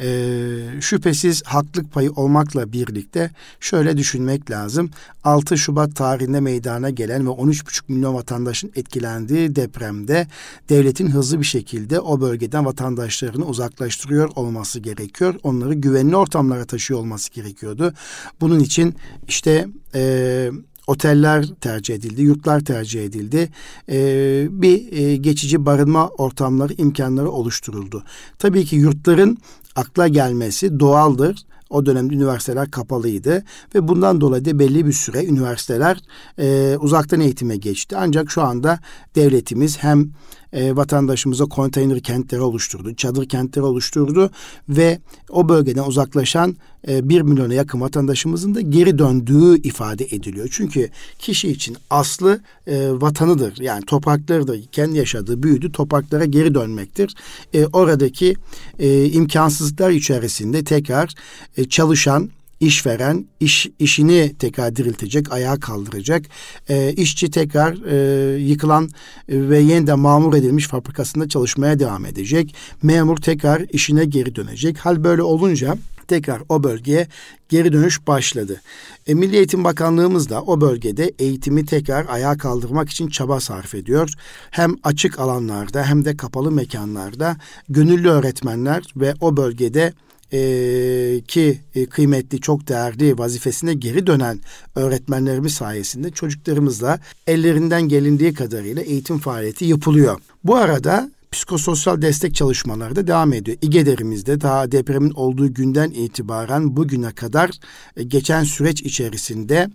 Ee, 0.00 0.80
şüphesiz 0.80 1.42
haklık 1.46 1.92
payı 1.92 2.10
olmakla 2.10 2.72
birlikte 2.72 3.30
şöyle 3.60 3.96
düşünmek 3.96 4.50
lazım. 4.50 4.90
6 5.24 5.58
Şubat 5.58 5.96
tarihinde 5.96 6.40
meydana 6.40 6.90
gelen 6.90 7.26
ve 7.26 7.30
13,5 7.30 7.82
milyon 7.88 8.14
vatandaşın 8.14 8.72
etkilendiği 8.76 9.56
depremde 9.56 10.26
devletin 10.68 11.10
hızlı 11.10 11.40
bir 11.40 11.44
şekilde 11.44 12.00
o 12.00 12.20
bölgeden 12.20 12.64
vatandaşlarını 12.64 13.44
uzaklaştırıyor 13.44 14.30
olması 14.36 14.80
gerekiyor. 14.80 15.34
Onları 15.42 15.74
güvenli 15.74 16.16
ortamlara 16.16 16.64
taşıyor 16.64 17.00
olması 17.00 17.32
gerekiyordu. 17.32 17.94
Bunun 18.40 18.60
için 18.60 18.94
işte 19.28 19.68
e, 19.94 20.50
oteller 20.88 21.46
tercih 21.60 21.94
edildi, 21.94 22.22
yurtlar 22.22 22.60
tercih 22.60 23.04
edildi. 23.04 23.48
Ee, 23.88 24.46
bir 24.50 24.92
e, 24.92 25.16
geçici 25.16 25.66
barınma 25.66 26.08
ortamları, 26.08 26.72
imkanları 26.72 27.30
oluşturuldu. 27.30 28.04
Tabii 28.38 28.64
ki 28.64 28.76
yurtların 28.76 29.38
akla 29.76 30.08
gelmesi 30.08 30.80
doğaldır. 30.80 31.36
O 31.70 31.86
dönemde 31.86 32.14
üniversiteler 32.14 32.70
kapalıydı 32.70 33.44
ve 33.74 33.88
bundan 33.88 34.20
dolayı 34.20 34.44
da 34.44 34.58
belli 34.58 34.86
bir 34.86 34.92
süre 34.92 35.24
üniversiteler 35.24 36.00
e, 36.38 36.76
uzaktan 36.80 37.20
eğitime 37.20 37.56
geçti. 37.56 37.96
Ancak 37.96 38.30
şu 38.30 38.42
anda 38.42 38.78
devletimiz 39.14 39.78
hem 39.78 40.10
e, 40.52 40.76
vatandaşımıza 40.76 41.44
konteyner 41.44 42.00
kentleri 42.00 42.40
oluşturdu, 42.40 42.94
çadır 42.94 43.28
kentleri 43.28 43.64
oluşturdu 43.64 44.30
ve 44.68 44.98
o 45.30 45.48
bölgeden 45.48 45.84
uzaklaşan 45.84 46.56
e, 46.88 47.08
1 47.08 47.20
milyona 47.20 47.54
yakın 47.54 47.80
vatandaşımızın 47.80 48.54
da 48.54 48.60
geri 48.60 48.98
döndüğü 48.98 49.62
ifade 49.62 50.04
ediliyor. 50.04 50.48
Çünkü 50.50 50.90
kişi 51.18 51.48
için 51.48 51.76
aslı 51.90 52.40
e, 52.66 52.90
vatanıdır. 52.90 53.60
Yani 53.60 53.84
topraklarıdır. 53.84 54.66
Kendi 54.72 54.98
yaşadığı, 54.98 55.42
büyüdü 55.42 55.72
topraklara 55.72 56.24
geri 56.24 56.54
dönmektir. 56.54 57.14
E, 57.54 57.66
oradaki 57.66 58.34
e, 58.78 59.04
imkansızlıklar 59.06 59.90
içerisinde 59.90 60.64
tekrar 60.64 61.14
e, 61.56 61.68
çalışan 61.68 62.30
işveren 62.60 63.26
iş 63.40 63.68
işini 63.78 64.34
tekrar 64.38 64.76
diriltecek, 64.76 65.32
ayağa 65.32 65.60
kaldıracak. 65.60 66.24
E, 66.68 66.92
işçi 66.92 67.30
tekrar 67.30 67.76
e, 67.86 68.38
yıkılan 68.38 68.88
ve 69.28 69.58
yeniden 69.58 69.98
mamur 69.98 70.34
edilmiş 70.34 70.66
fabrikasında 70.66 71.28
çalışmaya 71.28 71.78
devam 71.78 72.06
edecek. 72.06 72.54
Memur 72.82 73.16
tekrar 73.16 73.60
işine 73.72 74.04
geri 74.04 74.34
dönecek. 74.34 74.78
Hal 74.78 75.04
böyle 75.04 75.22
olunca 75.22 75.76
tekrar 76.08 76.42
o 76.48 76.62
bölgeye 76.62 77.08
geri 77.48 77.72
dönüş 77.72 78.06
başladı. 78.06 78.60
E, 79.06 79.14
Milli 79.14 79.36
Eğitim 79.36 79.64
Bakanlığımız 79.64 80.30
da 80.30 80.42
o 80.42 80.60
bölgede 80.60 81.12
eğitimi 81.18 81.66
tekrar 81.66 82.06
ayağa 82.08 82.38
kaldırmak 82.38 82.90
için 82.90 83.08
çaba 83.08 83.40
sarf 83.40 83.74
ediyor. 83.74 84.12
Hem 84.50 84.76
açık 84.82 85.18
alanlarda 85.18 85.84
hem 85.84 86.04
de 86.04 86.16
kapalı 86.16 86.52
mekanlarda 86.52 87.36
gönüllü 87.68 88.08
öğretmenler 88.08 88.84
ve 88.96 89.14
o 89.20 89.36
bölgede 89.36 89.92
e, 90.32 91.20
ki 91.28 91.60
e, 91.74 91.86
kıymetli, 91.86 92.40
çok 92.40 92.68
değerli 92.68 93.18
vazifesine 93.18 93.74
geri 93.74 94.06
dönen 94.06 94.40
öğretmenlerimiz 94.74 95.54
sayesinde 95.54 96.10
çocuklarımızla 96.10 96.98
ellerinden 97.26 97.82
gelindiği 97.82 98.34
kadarıyla 98.34 98.82
eğitim 98.82 99.18
faaliyeti 99.18 99.64
yapılıyor. 99.64 100.20
Bu 100.44 100.56
arada 100.56 101.10
psikososyal 101.32 102.02
destek 102.02 102.34
çalışmaları 102.34 102.96
da 102.96 103.06
devam 103.06 103.32
ediyor. 103.32 103.56
İGEDER'imizde 103.62 104.40
daha 104.40 104.72
depremin 104.72 105.10
olduğu 105.10 105.54
günden 105.54 105.90
itibaren 105.90 106.76
bugüne 106.76 107.10
kadar 107.12 107.50
e, 107.96 108.02
geçen 108.02 108.44
süreç 108.44 108.82
içerisinde 108.82 109.70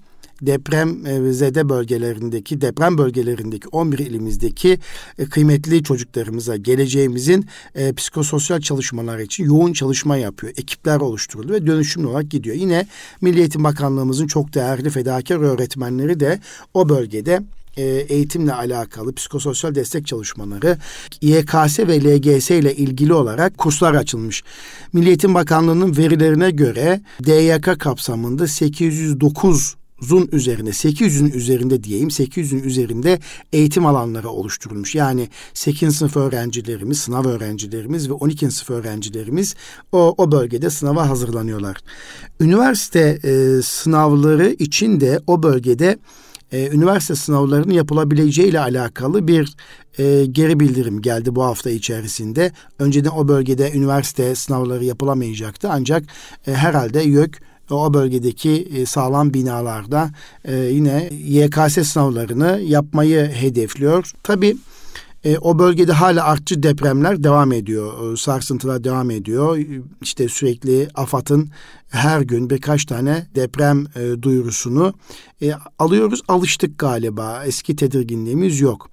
deprem 0.46 1.06
e, 1.06 1.34
zede 1.34 1.70
bölgelerindeki 1.70 2.62
deprem 2.62 2.98
bölgelerindeki 2.98 3.68
11 3.68 4.00
ilimizdeki 4.00 4.80
e, 5.20 5.26
kıymetli 5.26 5.84
çocuklarımıza 5.84 6.56
geleceğimizin 6.56 7.46
e, 7.76 7.94
psikososyal 7.94 8.62
çalışmalar 8.62 9.20
için 9.20 9.44
yoğun 9.44 9.74
çalışma 9.74 10.18
yapıyor. 10.18 10.54
Ekipler 10.58 11.00
oluşturuldu 11.00 11.54
ve 11.54 11.68
dönüşümlü 11.68 12.08
olarak 12.08 12.32
gidiyor. 12.32 12.56
Yine 12.56 12.88
Milli 13.22 13.40
Eğitim 13.40 13.64
Bakanlığımızın 13.64 14.28
çok 14.28 14.54
değerli 14.54 14.90
fedakar 14.90 15.36
öğretmenleri 15.36 16.20
de 16.20 16.40
o 16.74 16.90
bölgede 16.90 17.44
eğitimle 17.78 18.54
alakalı 18.54 19.16
psikososyal 19.16 19.76
destek 19.76 20.08
çalışmaları 20.08 20.78
YKS 21.22 21.80
ve 21.80 22.00
LGS 22.00 22.52
ile 22.52 22.76
ilgili 22.76 23.14
olarak 23.14 23.58
kurslar 23.58 23.94
açılmış. 23.94 24.44
Milli 24.94 25.08
Eğitim 25.08 25.34
Bakanlığı'nın 25.34 25.98
verilerine 25.98 26.52
göre 26.52 27.02
DYK 27.26 27.80
kapsamında 27.80 28.48
809 28.48 29.76
zun 30.03 30.29
üzerinde 30.31 30.69
800'ün 30.69 31.31
üzerinde 31.31 31.83
diyeyim 31.83 32.10
800'ün 32.10 32.63
üzerinde 32.63 33.19
eğitim 33.53 33.86
alanları 33.86 34.29
oluşturulmuş. 34.29 34.95
Yani 34.95 35.29
8. 35.53 35.95
sınıf 35.95 36.17
öğrencilerimiz, 36.17 37.00
sınav 37.00 37.25
öğrencilerimiz 37.25 38.10
ve 38.10 38.13
12. 38.13 38.51
sınıf 38.51 38.69
öğrencilerimiz 38.69 39.55
o, 39.91 40.15
o 40.17 40.31
bölgede 40.31 40.69
sınava 40.69 41.10
hazırlanıyorlar. 41.10 41.77
Üniversite 42.39 43.19
e, 43.24 43.62
sınavları 43.62 44.50
için 44.50 45.01
de 45.01 45.19
o 45.27 45.43
bölgede 45.43 45.98
e, 46.53 46.69
üniversite 46.72 47.15
sınavlarının 47.15 47.74
yapılabileceği 47.74 48.48
ile 48.48 48.60
alakalı 48.60 49.27
bir 49.27 49.55
e, 49.98 50.25
geri 50.25 50.60
bildirim 50.60 51.01
geldi 51.01 51.36
bu 51.36 51.43
hafta 51.43 51.69
içerisinde. 51.69 52.51
Önceden 52.79 53.10
o 53.10 53.27
bölgede 53.27 53.72
üniversite 53.72 54.36
sınavları 54.36 54.86
yapılamayacaktı 54.86 55.69
ancak 55.72 56.03
e, 56.48 56.53
herhalde 56.53 57.01
YÖK 57.01 57.41
o 57.72 57.93
bölgedeki 57.93 58.51
e, 58.51 58.86
sağlam 58.86 59.34
binalarda 59.34 60.10
e, 60.46 60.55
yine 60.55 61.10
YKS 61.12 61.88
sınavlarını 61.88 62.62
yapmayı 62.62 63.25
hedefliyor. 63.25 64.12
Tabii 64.24 64.58
e, 65.24 65.38
o 65.38 65.60
bölgede 65.60 65.93
hala 65.93 66.24
artçı 66.24 66.63
depremler 66.63 67.24
devam 67.24 67.51
ediyor. 67.51 68.17
Sarsıntılar 68.17 68.84
devam 68.84 69.12
ediyor. 69.12 69.58
İşte 70.01 70.27
sürekli 70.29 70.88
AFAD'ın 70.96 71.50
her 71.94 72.22
gün 72.22 72.50
birkaç 72.50 72.86
tane 72.86 73.28
deprem 73.36 73.86
e, 73.96 74.22
duyurusunu 74.22 74.94
e, 75.42 75.52
alıyoruz. 75.80 76.22
Alıştık 76.28 76.80
galiba. 76.80 77.44
Eski 77.46 77.76
tedirginliğimiz 77.76 78.62
yok. 78.62 78.90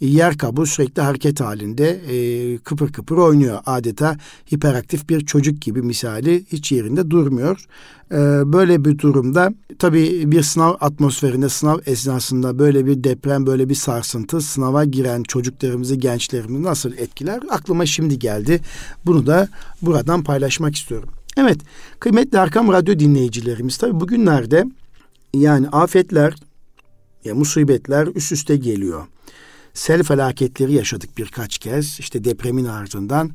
E, 0.00 0.06
yer 0.06 0.38
kabuğu 0.38 0.66
sürekli 0.66 1.02
hareket 1.02 1.40
halinde 1.40 1.90
e, 1.90 2.58
kıpır 2.58 2.92
kıpır 2.92 3.16
oynuyor. 3.16 3.58
Adeta 3.66 4.16
hiperaktif 4.54 5.08
bir 5.08 5.26
çocuk 5.26 5.62
gibi 5.62 5.82
misali 5.82 6.44
hiç 6.52 6.72
yerinde 6.72 7.10
durmuyor. 7.10 7.66
E, 8.10 8.16
böyle 8.52 8.84
bir 8.84 8.98
durumda 8.98 9.54
tabii 9.78 10.32
bir 10.32 10.42
sınav 10.42 10.74
atmosferinde 10.80 11.48
sınav 11.48 11.78
esnasında 11.86 12.58
böyle 12.58 12.86
bir 12.86 13.04
deprem 13.04 13.46
böyle 13.46 13.68
bir 13.68 13.74
sarsıntı 13.74 14.40
sınava 14.40 14.84
giren 14.84 15.22
çocuklarımızı 15.22 15.94
gençlerimizi 15.94 16.62
nasıl 16.62 16.92
etkiler 16.92 17.40
aklıma 17.50 17.86
şimdi 17.86 18.18
geldi. 18.18 18.60
Bunu 19.06 19.26
da 19.26 19.48
buradan 19.82 20.24
paylaşmak 20.24 20.76
istiyorum. 20.76 21.08
Evet, 21.36 21.58
kıymetli 22.00 22.38
Arkam 22.38 22.72
Radyo 22.72 22.98
dinleyicilerimiz 22.98 23.76
tabii 23.76 24.00
bugünlerde 24.00 24.64
yani 25.34 25.68
afetler, 25.68 26.34
ya 27.24 27.34
musibetler 27.34 28.06
üst 28.14 28.32
üste 28.32 28.56
geliyor. 28.56 29.06
Sel 29.74 30.02
felaketleri 30.02 30.72
yaşadık 30.72 31.18
birkaç 31.18 31.58
kez. 31.58 32.00
İşte 32.00 32.24
depremin 32.24 32.64
ardından 32.64 33.30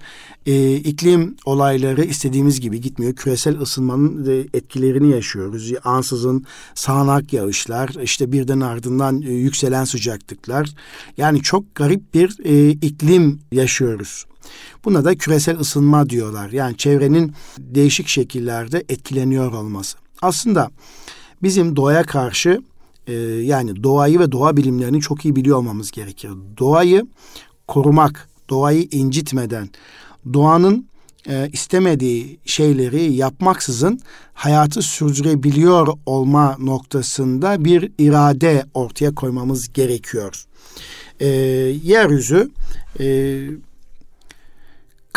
e, 0.45 0.75
iklim 0.75 1.35
olayları 1.45 2.03
istediğimiz 2.03 2.61
gibi 2.61 2.81
gitmiyor. 2.81 3.15
Küresel 3.15 3.59
ısınmanın 3.61 4.47
etkilerini 4.53 5.11
yaşıyoruz. 5.11 5.73
Ansızın 5.83 6.45
sağanak 6.75 7.33
yağışlar, 7.33 7.89
işte 8.03 8.31
birden 8.31 8.59
ardından 8.59 9.21
e, 9.21 9.31
yükselen 9.31 9.83
sıcaklıklar. 9.83 10.69
Yani 11.17 11.41
çok 11.41 11.75
garip 11.75 12.13
bir 12.13 12.37
e, 12.43 12.69
iklim 12.69 13.39
yaşıyoruz. 13.51 14.25
Buna 14.85 15.05
da 15.05 15.15
küresel 15.15 15.59
ısınma 15.59 16.09
diyorlar. 16.09 16.49
Yani 16.49 16.77
çevrenin 16.77 17.33
değişik 17.57 18.07
şekillerde 18.07 18.83
etkileniyor 18.89 19.53
olması. 19.53 19.97
Aslında 20.21 20.69
bizim 21.43 21.75
doğaya 21.75 22.03
karşı 22.03 22.61
e, 23.07 23.13
yani 23.23 23.83
doğayı 23.83 24.19
ve 24.19 24.31
doğa 24.31 24.57
bilimlerini 24.57 25.01
çok 25.01 25.25
iyi 25.25 25.35
biliyor 25.35 25.57
olmamız 25.57 25.91
gerekir. 25.91 26.31
Doğayı 26.57 27.07
korumak, 27.67 28.29
doğayı 28.49 28.87
incitmeden, 28.91 29.69
doğanın 30.33 30.87
e, 31.29 31.49
istemediği 31.53 32.39
şeyleri 32.45 33.13
yapmaksızın 33.13 33.99
hayatı 34.33 34.81
sürdürebiliyor 34.81 35.87
olma 36.05 36.57
noktasında 36.59 37.65
bir 37.65 37.91
irade 37.97 38.65
ortaya 38.73 39.15
koymamız 39.15 39.73
gerekiyor. 39.73 40.45
E, 41.19 41.27
yeryüzü 41.83 42.51
e, 42.99 43.05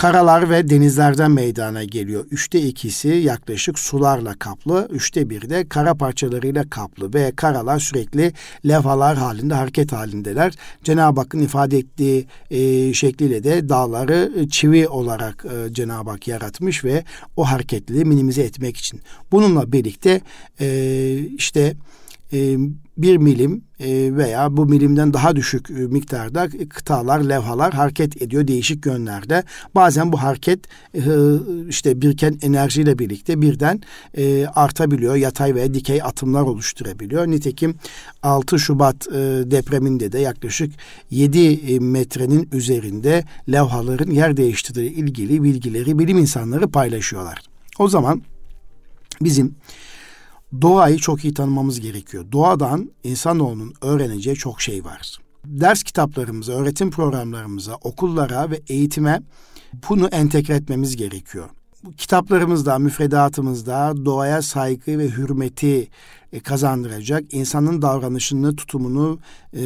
Karalar 0.00 0.50
ve 0.50 0.70
denizlerden 0.70 1.30
meydana 1.30 1.84
geliyor. 1.84 2.24
Üçte 2.30 2.60
ikisi 2.60 3.08
yaklaşık 3.08 3.78
sularla 3.78 4.34
kaplı, 4.34 4.88
üçte 4.90 5.30
biri 5.30 5.50
de 5.50 5.68
kara 5.68 5.94
parçalarıyla 5.94 6.70
kaplı 6.70 7.14
ve 7.14 7.32
karalar 7.36 7.78
sürekli 7.78 8.32
levhalar 8.68 9.16
halinde, 9.16 9.54
hareket 9.54 9.92
halindeler. 9.92 10.54
Cenab-ı 10.84 11.20
Hakk'ın 11.20 11.40
ifade 11.40 11.78
ettiği 11.78 12.26
e, 12.50 12.92
şekliyle 12.92 13.44
de 13.44 13.68
dağları 13.68 14.48
çivi 14.50 14.88
olarak 14.88 15.44
e, 15.44 15.72
Cenab-ı 15.72 16.10
Hak 16.10 16.28
yaratmış 16.28 16.84
ve 16.84 17.04
o 17.36 17.44
hareketliliği 17.44 18.04
minimize 18.04 18.42
etmek 18.42 18.76
için. 18.76 19.00
Bununla 19.32 19.72
birlikte 19.72 20.20
e, 20.60 21.18
işte 21.36 21.60
e, 21.60 21.74
bir 23.02 23.16
milim 23.16 23.64
e, 23.80 24.16
veya 24.16 24.56
bu 24.56 24.66
milimden 24.66 25.12
daha 25.12 25.36
düşük 25.36 25.70
e, 25.70 25.74
miktarda 25.74 26.48
kıtalar, 26.68 27.20
levhalar 27.20 27.72
hareket 27.74 28.22
ediyor 28.22 28.48
değişik 28.48 28.86
yönlerde. 28.86 29.44
Bazen 29.74 30.12
bu 30.12 30.22
hareket 30.22 30.60
işte 31.68 32.02
biriken 32.02 32.38
enerjiyle 32.42 32.98
birlikte 32.98 33.42
birden 33.42 33.80
artabiliyor. 34.54 35.16
Yatay 35.16 35.54
veya 35.54 35.74
dikey 35.74 36.02
atımlar 36.02 36.42
oluşturabiliyor. 36.42 37.26
Nitekim 37.26 37.74
6 38.22 38.58
Şubat 38.58 39.06
depreminde 39.50 40.12
de 40.12 40.18
yaklaşık 40.18 40.72
7 41.10 41.80
metrenin 41.80 42.48
üzerinde 42.52 43.24
levhaların 43.52 44.10
yer 44.10 44.36
değiştirdiği 44.36 44.90
ilgili 44.90 45.42
bilgileri 45.42 45.98
bilim 45.98 46.18
insanları 46.18 46.70
paylaşıyorlar. 46.70 47.38
O 47.78 47.88
zaman 47.88 48.22
bizim 49.22 49.54
doğayı 50.62 50.98
çok 50.98 51.24
iyi 51.24 51.34
tanımamız 51.34 51.80
gerekiyor. 51.80 52.24
Doğadan 52.32 52.90
insanoğlunun 53.04 53.74
öğreneceği 53.82 54.36
çok 54.36 54.60
şey 54.60 54.84
var. 54.84 55.18
Ders 55.44 55.82
kitaplarımıza, 55.82 56.52
öğretim 56.52 56.90
programlarımıza, 56.90 57.74
okullara 57.74 58.50
ve 58.50 58.60
eğitime 58.68 59.22
bunu 59.88 60.06
entegre 60.06 60.54
etmemiz 60.54 60.96
gerekiyor. 60.96 61.48
Kitaplarımızda, 61.96 62.78
müfredatımızda 62.78 63.92
doğaya 64.04 64.42
saygı 64.42 64.98
ve 64.98 65.08
hürmeti 65.08 65.88
e, 66.32 66.40
kazandıracak, 66.40 67.34
insanın 67.34 67.82
davranışını, 67.82 68.56
tutumunu 68.56 69.18
e, 69.52 69.60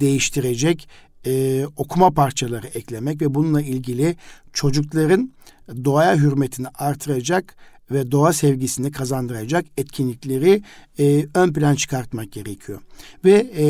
değiştirecek 0.00 0.88
e, 1.26 1.64
okuma 1.76 2.10
parçaları 2.10 2.66
eklemek 2.66 3.22
ve 3.22 3.34
bununla 3.34 3.62
ilgili 3.62 4.16
çocukların 4.52 5.32
doğaya 5.84 6.16
hürmetini 6.16 6.68
artıracak 6.68 7.56
ve 7.90 8.12
doğa 8.12 8.32
sevgisini 8.32 8.92
kazandıracak 8.92 9.64
etkinlikleri 9.76 10.62
e, 10.98 11.26
ön 11.34 11.52
plan 11.52 11.74
çıkartmak 11.74 12.32
gerekiyor. 12.32 12.80
Ve 13.24 13.50
e, 13.56 13.66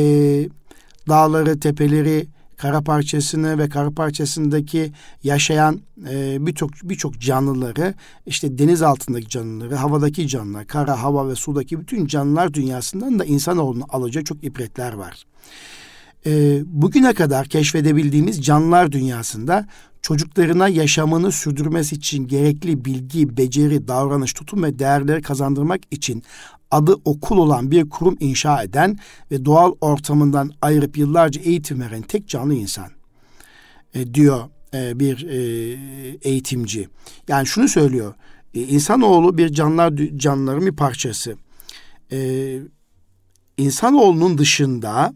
dağları, 1.08 1.60
tepeleri, 1.60 2.26
kara 2.56 2.80
parçasını 2.80 3.58
ve 3.58 3.68
kara 3.68 3.90
parçasındaki 3.90 4.92
yaşayan 5.22 5.80
e, 6.10 6.46
birçok 6.46 6.70
birçok 6.82 7.20
canlıları 7.20 7.94
işte 8.26 8.58
deniz 8.58 8.82
altındaki 8.82 9.28
canlıları, 9.28 9.74
havadaki 9.74 10.28
canlılar, 10.28 10.66
kara, 10.66 11.02
hava 11.02 11.28
ve 11.28 11.34
sudaki 11.34 11.80
bütün 11.80 12.06
canlılar 12.06 12.54
dünyasından 12.54 13.18
da 13.18 13.24
insanoğlunun 13.24 13.84
alacağı 13.88 14.24
çok 14.24 14.44
ibretler 14.44 14.92
var. 14.92 15.24
E, 16.26 16.62
bugüne 16.66 17.14
kadar 17.14 17.46
keşfedebildiğimiz 17.46 18.44
canlılar 18.44 18.92
dünyasında 18.92 19.66
çocuklarına 20.02 20.68
yaşamını 20.68 21.32
sürdürmesi 21.32 21.94
için 21.94 22.26
gerekli 22.26 22.84
bilgi, 22.84 23.36
beceri, 23.36 23.88
davranış, 23.88 24.32
tutum 24.32 24.62
ve 24.62 24.78
değerleri 24.78 25.22
kazandırmak 25.22 25.80
için 25.90 26.22
adı 26.70 26.96
okul 27.04 27.38
olan 27.38 27.70
bir 27.70 27.88
kurum 27.88 28.16
inşa 28.20 28.62
eden 28.62 28.98
ve 29.30 29.44
doğal 29.44 29.72
ortamından 29.80 30.50
ayırıp 30.62 30.98
yıllarca 30.98 31.40
eğitim 31.40 31.80
veren 31.80 32.02
tek 32.02 32.28
canlı 32.28 32.54
insan 32.54 32.88
e, 33.94 34.14
diyor 34.14 34.40
e, 34.74 35.00
bir 35.00 35.26
e, 35.28 35.38
eğitimci. 36.22 36.88
Yani 37.28 37.46
şunu 37.46 37.68
söylüyor. 37.68 38.14
E, 38.54 38.60
insanoğlu 38.60 39.38
bir 39.38 39.48
canlılar 39.48 39.96
canlıların 40.16 40.66
bir 40.66 40.76
parçası. 40.76 41.36
E, 42.12 42.58
insanoğlunun 43.56 44.38
dışında 44.38 45.14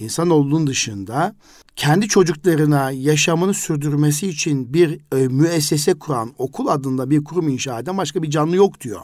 insanoğlunun 0.00 0.66
dışında 0.66 1.34
kendi 1.76 2.08
çocuklarına 2.08 2.90
yaşamını 2.90 3.54
sürdürmesi 3.54 4.28
için 4.28 4.74
bir 4.74 4.98
e, 5.16 5.28
müessese 5.28 5.94
kuran 5.94 6.32
okul 6.38 6.66
adında 6.66 7.10
bir 7.10 7.24
kurum 7.24 7.48
inşa 7.48 7.78
eden 7.78 7.98
başka 7.98 8.22
bir 8.22 8.30
canlı 8.30 8.56
yok 8.56 8.80
diyor. 8.80 9.00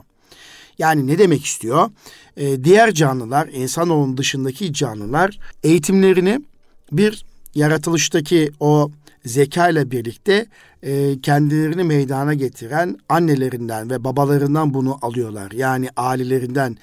Yani 0.79 1.07
ne 1.07 1.19
demek 1.19 1.45
istiyor? 1.45 1.91
E, 2.37 2.65
diğer 2.65 2.95
canlılar, 2.95 3.49
insanoğlunun 3.49 4.17
dışındaki 4.17 4.73
canlılar 4.73 5.39
eğitimlerini 5.63 6.41
bir 6.93 7.25
yaratılıştaki 7.55 8.51
o 8.61 8.91
zeka 9.25 9.69
ile 9.69 9.91
birlikte 9.91 10.47
e, 10.87 11.21
kendilerini 11.21 11.85
meydana 11.85 12.35
getiren 12.35 12.99
annelerinden 13.09 13.91
ve 13.91 14.05
babalarından 14.05 14.75
bunu 14.75 14.99
alıyorlar. 15.03 15.51
Yani 15.53 15.89
ailelerinden 15.97 16.77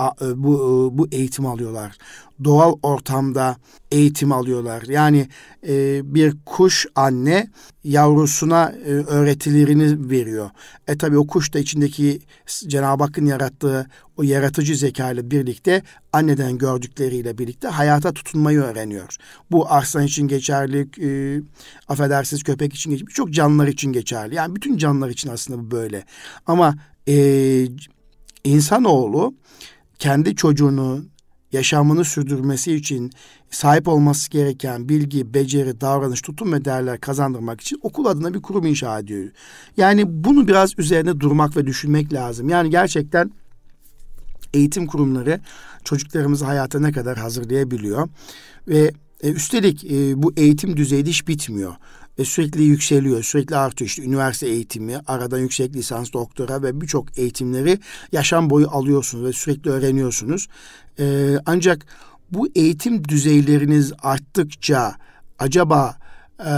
e, 0.00 0.42
bu 0.42 0.54
e, 0.54 0.98
bu 0.98 1.08
eğitim 1.12 1.46
alıyorlar. 1.46 1.96
Doğal 2.44 2.74
ortamda 2.82 3.56
eğitim 3.90 4.32
alıyorlar. 4.32 4.82
Yani 4.82 5.28
e, 5.68 6.00
bir 6.14 6.36
kuş 6.46 6.86
anne 6.94 7.50
yavrusuna 7.84 8.72
e, 8.84 8.90
öğretilerini 8.90 10.10
veriyor. 10.10 10.50
E 10.88 10.98
tabi 10.98 11.18
o 11.18 11.26
kuş 11.26 11.54
da 11.54 11.58
içindeki 11.58 12.20
Cenab-ı 12.46 13.04
Hakk'ın 13.04 13.26
yarattığı 13.26 13.86
o 14.16 14.22
yaratıcı 14.22 14.76
zeka 14.76 15.10
ile 15.10 15.30
birlikte 15.30 15.82
anneden 16.12 16.58
gördükleriyle 16.58 17.38
birlikte 17.38 17.68
hayata 17.68 18.12
tutunmayı 18.12 18.60
öğreniyor. 18.60 19.16
Bu 19.50 19.72
arslan 19.72 20.04
için 20.04 20.28
geçerli, 20.28 20.88
e, 21.00 21.40
affedersiniz 21.88 22.42
köpek 22.42 22.74
için 22.74 22.90
geçerli, 22.90 23.06
birçok 23.06 23.32
canlılar 23.42 23.68
için 23.68 23.92
geçerli. 23.92 24.34
Yani 24.34 24.56
bütün 24.56 24.76
canlılar 24.76 25.10
için 25.10 25.30
aslında 25.30 25.58
bu 25.62 25.70
böyle. 25.70 26.04
Ama 26.46 26.74
e, 27.08 27.66
insanoğlu 28.44 29.34
kendi 29.98 30.36
çocuğunu 30.36 31.04
yaşamını 31.52 32.04
sürdürmesi 32.04 32.74
için 32.74 33.10
sahip 33.50 33.88
olması 33.88 34.30
gereken 34.30 34.88
bilgi, 34.88 35.34
beceri, 35.34 35.80
davranış, 35.80 36.22
tutum 36.22 36.52
ve 36.52 36.64
değerler 36.64 37.00
kazandırmak 37.00 37.60
için 37.60 37.78
okul 37.82 38.06
adına 38.06 38.34
bir 38.34 38.42
kurum 38.42 38.66
inşa 38.66 38.98
ediyor. 38.98 39.30
Yani 39.76 40.04
bunu 40.06 40.48
biraz 40.48 40.78
üzerine 40.78 41.20
durmak 41.20 41.56
ve 41.56 41.66
düşünmek 41.66 42.12
lazım. 42.12 42.48
Yani 42.48 42.70
gerçekten 42.70 43.30
eğitim 44.54 44.86
kurumları 44.86 45.40
çocuklarımızı 45.84 46.44
hayata 46.44 46.80
ne 46.80 46.92
kadar 46.92 47.18
hazırlayabiliyor 47.18 48.08
ve 48.68 48.92
e, 49.22 49.32
üstelik 49.32 49.84
e, 49.84 50.22
bu 50.22 50.32
eğitim 50.36 50.76
düzeyi 50.76 51.04
hiç 51.04 51.28
bitmiyor 51.28 51.74
ve 52.18 52.24
sürekli 52.24 52.62
yükseliyor, 52.62 53.22
sürekli 53.22 53.56
artıyor. 53.56 53.88
İşte 53.88 54.02
üniversite 54.02 54.46
eğitimi, 54.46 55.00
aradan 55.06 55.38
yüksek 55.38 55.76
lisans, 55.76 56.12
doktora 56.12 56.62
ve 56.62 56.80
birçok 56.80 57.18
eğitimleri 57.18 57.78
yaşam 58.12 58.50
boyu 58.50 58.68
alıyorsunuz 58.70 59.24
ve 59.24 59.32
sürekli 59.32 59.70
öğreniyorsunuz. 59.70 60.48
Ee, 60.98 61.36
ancak 61.46 61.86
bu 62.30 62.48
eğitim 62.54 63.08
düzeyleriniz 63.08 63.92
arttıkça 64.02 64.94
acaba 65.38 65.96
e, 66.46 66.52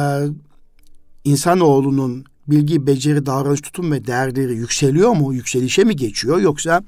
insanoğlunun 1.24 2.24
bilgi, 2.48 2.86
beceri, 2.86 3.26
davranış, 3.26 3.60
tutum 3.60 3.92
ve 3.92 4.06
değerleri 4.06 4.54
yükseliyor 4.54 5.12
mu? 5.12 5.34
Yükselişe 5.34 5.84
mi 5.84 5.96
geçiyor 5.96 6.38
yoksa 6.38 6.82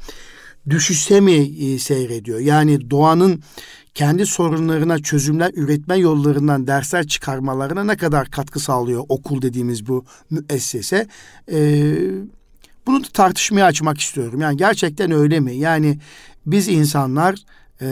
düşüşe 0.71 1.21
mi 1.21 1.33
e, 1.33 1.79
seyrediyor? 1.79 2.39
Yani 2.39 2.91
doğanın 2.91 3.43
kendi 3.97 4.27
sorunlarına 4.27 4.99
çözümler 4.99 5.51
üretme 5.55 5.97
yollarından 5.97 6.67
dersler 6.67 7.07
çıkarmalarına 7.07 7.85
ne 7.85 7.97
kadar 7.97 8.31
katkı 8.31 8.61
sağlıyor 8.61 9.05
okul 9.09 9.43
dediğimiz 9.43 9.89
bu 9.89 10.05
müessese? 10.31 11.07
Ee, 11.53 11.95
bunu 12.87 13.05
da 13.05 13.09
tartışmaya 13.13 13.65
açmak 13.65 14.01
istiyorum. 14.01 14.41
Yani 14.41 14.57
gerçekten 14.57 15.11
öyle 15.11 15.41
mi? 15.41 15.57
Yani 15.57 15.99
biz 16.47 16.69
insanlar 16.69 17.37
e, 17.81 17.87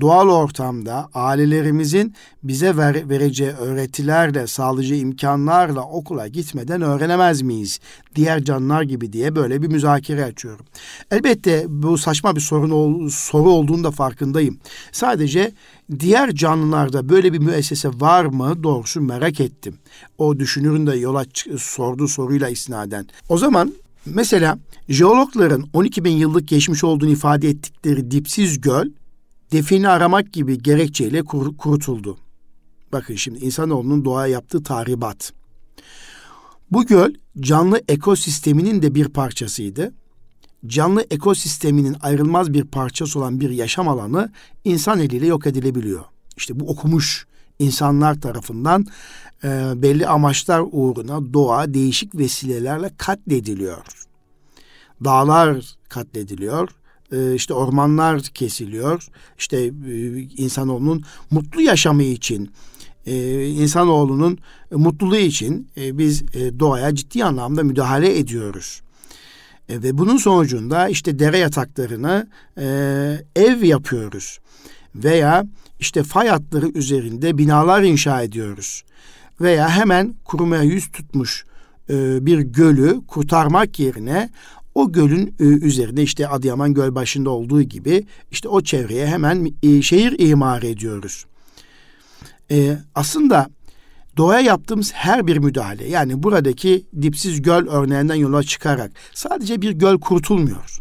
doğal 0.00 0.28
ortamda 0.28 1.08
ailelerimizin 1.14 2.14
bize 2.42 2.76
ver, 2.76 3.08
vereceği 3.08 3.50
öğretilerle, 3.50 4.46
sağlayacağı 4.46 4.98
imkanlarla 4.98 5.82
okula 5.82 6.28
gitmeden 6.28 6.82
öğrenemez 6.82 7.42
miyiz? 7.42 7.80
Diğer 8.14 8.44
canlılar 8.44 8.82
gibi 8.82 9.12
diye 9.12 9.36
böyle 9.36 9.62
bir 9.62 9.68
müzakere 9.68 10.24
açıyorum. 10.24 10.66
Elbette 11.10 11.64
bu 11.68 11.98
saçma 11.98 12.36
bir 12.36 12.40
sorun 12.40 12.70
ol, 12.70 13.08
soru 13.08 13.50
olduğunu 13.50 13.84
da 13.84 13.90
farkındayım. 13.90 14.58
Sadece 14.92 15.52
diğer 16.00 16.34
canlılarda 16.34 17.08
böyle 17.08 17.32
bir 17.32 17.38
müessese 17.38 17.88
var 17.88 18.24
mı 18.24 18.62
doğrusu 18.62 19.00
merak 19.00 19.40
ettim. 19.40 19.78
O 20.18 20.38
düşünürün 20.38 20.86
de 20.86 20.96
yola 20.96 21.24
sorduğu 21.58 22.08
soruyla 22.08 22.48
isnaden. 22.48 23.06
O 23.28 23.38
zaman 23.38 23.72
Mesela 24.06 24.58
jeologların 24.88 25.68
12 25.72 26.04
bin 26.04 26.16
yıllık 26.16 26.48
geçmiş 26.48 26.84
olduğunu 26.84 27.10
ifade 27.10 27.48
ettikleri 27.48 28.10
dipsiz 28.10 28.60
göl 28.60 28.90
defini 29.52 29.88
aramak 29.88 30.32
gibi 30.32 30.62
gerekçeyle 30.62 31.22
kur, 31.22 31.56
kurutuldu. 31.56 32.18
Bakın 32.92 33.14
şimdi 33.14 33.38
insanoğlunun 33.38 34.04
doğaya 34.04 34.32
yaptığı 34.32 34.62
tahribat. 34.62 35.32
Bu 36.70 36.86
göl 36.86 37.14
canlı 37.40 37.80
ekosisteminin 37.88 38.82
de 38.82 38.94
bir 38.94 39.08
parçasıydı. 39.08 39.92
Canlı 40.66 41.06
ekosisteminin 41.10 41.96
ayrılmaz 42.00 42.52
bir 42.52 42.64
parçası 42.64 43.18
olan 43.18 43.40
bir 43.40 43.50
yaşam 43.50 43.88
alanı 43.88 44.32
insan 44.64 45.00
eliyle 45.00 45.26
yok 45.26 45.46
edilebiliyor. 45.46 46.04
İşte 46.36 46.60
bu 46.60 46.68
okumuş 46.68 47.26
insanlar 47.62 48.20
tarafından 48.20 48.86
e, 49.44 49.48
belli 49.76 50.06
amaçlar 50.06 50.62
uğruna 50.72 51.32
doğa 51.34 51.74
değişik 51.74 52.14
vesilelerle 52.14 52.90
katlediliyor. 52.96 53.86
Dağlar 55.04 55.76
katlediliyor, 55.88 56.68
e, 57.12 57.34
işte 57.34 57.54
ormanlar 57.54 58.20
kesiliyor, 58.22 59.08
işte 59.38 59.58
e, 59.86 60.20
insanoğlunun 60.20 61.02
mutlu 61.30 61.60
yaşamı 61.60 62.02
için, 62.02 62.50
e, 63.06 63.46
insanoğlunun 63.46 64.38
mutluluğu 64.70 65.16
için 65.16 65.68
e, 65.76 65.98
biz 65.98 66.22
e, 66.22 66.60
doğaya 66.60 66.94
ciddi 66.94 67.24
anlamda 67.24 67.62
müdahale 67.62 68.18
ediyoruz. 68.18 68.82
E, 69.68 69.82
ve 69.82 69.98
bunun 69.98 70.16
sonucunda 70.16 70.88
işte 70.88 71.18
dere 71.18 71.38
yataklarını 71.38 72.28
e, 72.58 72.64
ev 73.36 73.62
yapıyoruz 73.62 74.38
veya 74.94 75.44
işte 75.80 76.02
fay 76.02 76.28
hatları 76.28 76.68
üzerinde 76.68 77.38
binalar 77.38 77.82
inşa 77.82 78.22
ediyoruz 78.22 78.84
veya 79.40 79.68
hemen 79.70 80.14
kurumaya 80.24 80.62
yüz 80.62 80.90
tutmuş 80.92 81.44
e, 81.90 82.26
bir 82.26 82.38
gölü 82.38 83.00
kurtarmak 83.06 83.78
yerine 83.78 84.30
o 84.74 84.92
gölün 84.92 85.34
e, 85.40 85.44
üzerinde 85.44 86.02
işte 86.02 86.28
Adıyaman 86.28 86.74
göl 86.74 86.94
başında 86.94 87.30
olduğu 87.30 87.62
gibi 87.62 88.06
işte 88.30 88.48
o 88.48 88.60
çevreye 88.60 89.06
hemen 89.06 89.52
e, 89.62 89.82
şehir 89.82 90.18
imar 90.18 90.62
ediyoruz. 90.62 91.26
E, 92.50 92.78
aslında 92.94 93.48
doğaya 94.16 94.40
yaptığımız 94.40 94.92
her 94.92 95.26
bir 95.26 95.36
müdahale 95.36 95.88
yani 95.88 96.22
buradaki 96.22 96.84
dipsiz 97.02 97.42
göl 97.42 97.68
örneğinden 97.68 98.14
yola 98.14 98.42
çıkarak 98.42 98.92
sadece 99.12 99.62
bir 99.62 99.70
göl 99.70 99.98
kurtulmuyor 99.98 100.78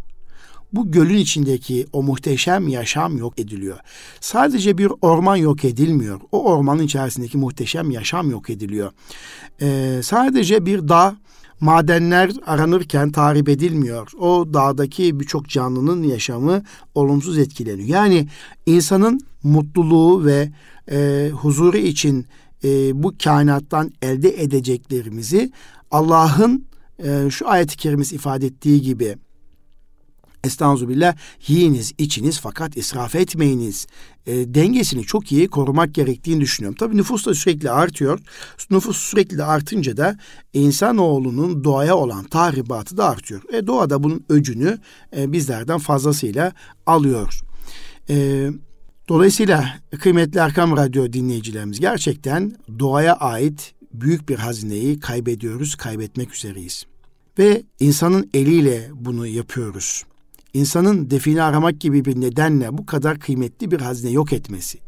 bu 0.73 0.91
gölün 0.91 1.17
içindeki 1.17 1.88
o 1.93 2.03
muhteşem 2.03 2.67
yaşam 2.67 3.17
yok 3.17 3.39
ediliyor. 3.39 3.79
Sadece 4.19 4.77
bir 4.77 4.91
orman 5.01 5.36
yok 5.36 5.65
edilmiyor. 5.65 6.21
O 6.31 6.43
ormanın 6.43 6.84
içerisindeki 6.84 7.38
muhteşem 7.38 7.91
yaşam 7.91 8.31
yok 8.31 8.49
ediliyor. 8.49 8.91
Ee, 9.62 9.99
sadece 10.03 10.65
bir 10.65 10.88
dağ 10.88 11.15
madenler 11.60 12.31
aranırken 12.45 13.12
tahrip 13.12 13.49
edilmiyor. 13.49 14.12
O 14.19 14.53
dağdaki 14.53 15.19
birçok 15.19 15.49
canlının 15.49 16.03
yaşamı 16.03 16.63
olumsuz 16.95 17.38
etkileniyor. 17.38 17.88
Yani 17.88 18.27
insanın 18.65 19.19
mutluluğu 19.43 20.25
ve 20.25 20.51
e, 20.91 21.29
huzuru 21.34 21.77
için 21.77 22.25
e, 22.63 23.03
bu 23.03 23.13
kainattan 23.23 23.91
elde 24.01 24.43
edeceklerimizi 24.43 25.51
Allah'ın 25.91 26.65
e, 27.03 27.29
şu 27.29 27.49
ayet-i 27.49 27.77
kerimesi 27.77 28.15
ifade 28.15 28.45
ettiği 28.45 28.81
gibi 28.81 29.15
Estağfirullah 30.43 31.15
yiyiniz, 31.47 31.93
içiniz 31.97 32.39
fakat 32.39 32.77
israf 32.77 33.15
etmeyiniz. 33.15 33.88
E, 34.27 34.34
dengesini 34.54 35.04
çok 35.04 35.32
iyi 35.32 35.47
korumak 35.47 35.93
gerektiğini 35.95 36.41
düşünüyorum. 36.41 36.77
Tabii 36.80 36.97
nüfus 36.97 37.25
da 37.25 37.34
sürekli 37.34 37.71
artıyor. 37.71 38.19
Nüfus 38.69 38.97
sürekli 38.97 39.43
artınca 39.43 39.97
da 39.97 40.17
insanoğlunun 40.54 41.63
doğaya 41.63 41.95
olan 41.95 42.23
tahribatı 42.23 42.97
da 42.97 43.10
artıyor. 43.10 43.41
E, 43.54 43.67
doğa 43.67 43.89
da 43.89 44.04
bunun 44.04 44.25
öcünü 44.30 44.77
e, 45.17 45.32
bizlerden 45.32 45.80
fazlasıyla 45.80 46.54
alıyor. 46.86 47.39
E, 48.10 48.47
dolayısıyla 49.10 49.80
kıymetli 49.99 50.39
Erkam 50.39 50.77
Radyo 50.77 51.13
dinleyicilerimiz 51.13 51.80
gerçekten 51.80 52.56
doğaya 52.80 53.13
ait 53.13 53.73
büyük 53.93 54.30
bir 54.30 54.36
hazineyi 54.36 54.99
kaybediyoruz, 54.99 55.75
kaybetmek 55.75 56.36
üzereyiz. 56.36 56.86
Ve 57.39 57.63
insanın 57.80 58.30
eliyle 58.34 58.89
bunu 58.93 59.27
yapıyoruz 59.27 60.04
insanın 60.54 61.10
defini 61.10 61.44
aramak 61.44 61.80
gibi 61.80 62.06
bir 62.06 62.22
nedenle 62.22 62.78
bu 62.78 62.86
kadar 62.86 63.20
kıymetli 63.20 63.72
bir 63.72 63.82
hazine 63.82 64.12
yok 64.12 64.34
etmesi, 64.34 64.80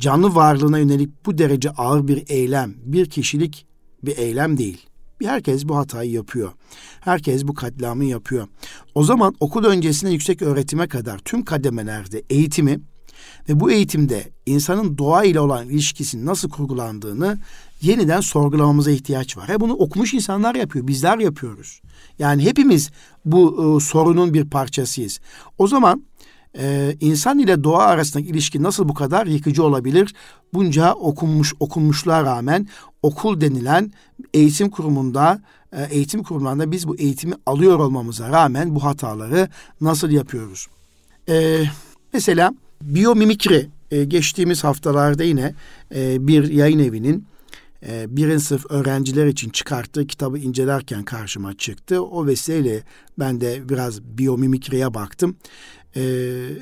canlı 0.00 0.34
varlığına 0.34 0.78
yönelik 0.78 1.26
bu 1.26 1.38
derece 1.38 1.70
ağır 1.70 2.08
bir 2.08 2.24
eylem, 2.28 2.74
bir 2.78 3.10
kişilik 3.10 3.66
bir 4.02 4.18
eylem 4.18 4.58
değil. 4.58 4.86
Herkes 5.22 5.68
bu 5.68 5.76
hatayı 5.76 6.10
yapıyor. 6.10 6.52
Herkes 7.00 7.44
bu 7.44 7.54
katliamı 7.54 8.04
yapıyor. 8.04 8.48
O 8.94 9.04
zaman 9.04 9.34
okul 9.40 9.64
öncesinde 9.64 10.12
yüksek 10.12 10.42
öğretime 10.42 10.88
kadar 10.88 11.18
tüm 11.18 11.44
kademelerde 11.44 12.22
eğitimi 12.30 12.80
ve 13.48 13.60
bu 13.60 13.70
eğitimde 13.70 14.32
insanın 14.46 14.98
doğa 14.98 15.24
ile 15.24 15.40
olan 15.40 15.68
ilişkisinin 15.68 16.26
nasıl 16.26 16.50
kurgulandığını 16.50 17.38
yeniden 17.80 18.20
sorgulamamıza 18.20 18.90
ihtiyaç 18.90 19.36
var. 19.36 19.48
He 19.48 19.60
bunu 19.60 19.72
okumuş 19.72 20.14
insanlar 20.14 20.54
yapıyor, 20.54 20.86
bizler 20.86 21.18
yapıyoruz. 21.18 21.80
Yani 22.18 22.44
hepimiz 22.44 22.90
bu 23.24 23.76
e, 23.76 23.84
sorunun 23.84 24.34
bir 24.34 24.44
parçasıyız. 24.44 25.20
O 25.58 25.66
zaman 25.66 26.02
e, 26.58 26.96
insan 27.00 27.38
ile 27.38 27.64
doğa 27.64 27.82
arasındaki 27.82 28.28
ilişki 28.28 28.62
nasıl 28.62 28.88
bu 28.88 28.94
kadar 28.94 29.26
yıkıcı 29.26 29.64
olabilir? 29.64 30.14
Bunca 30.54 30.92
okunmuş 30.92 31.54
okunmuşluğa 31.60 32.24
rağmen 32.24 32.68
okul 33.02 33.40
denilen 33.40 33.92
eğitim 34.34 34.70
kurumunda 34.70 35.42
e, 35.72 35.82
eğitim 35.90 36.22
kurumlarında 36.22 36.70
biz 36.70 36.88
bu 36.88 36.96
eğitimi 36.96 37.34
alıyor 37.46 37.78
olmamıza 37.78 38.28
rağmen 38.28 38.74
bu 38.74 38.84
hataları 38.84 39.48
nasıl 39.80 40.10
yapıyoruz? 40.10 40.66
E, 41.28 41.64
mesela 42.12 42.54
biyomimikri 42.82 43.68
e, 43.90 44.04
geçtiğimiz 44.04 44.64
haftalarda 44.64 45.24
yine 45.24 45.54
e, 45.94 46.26
bir 46.28 46.48
yayın 46.48 46.78
evinin 46.78 47.26
e, 47.86 48.16
birinci 48.16 48.44
sınıf 48.44 48.70
öğrenciler 48.70 49.26
için 49.26 49.50
çıkarttığı 49.50 50.06
kitabı 50.06 50.38
incelerken 50.38 51.04
karşıma 51.04 51.54
çıktı. 51.54 52.02
O 52.02 52.26
vesileyle 52.26 52.82
ben 53.18 53.40
de 53.40 53.68
biraz 53.68 54.02
biyomimikriye 54.02 54.94
baktım. 54.94 55.36
E, 55.96 56.02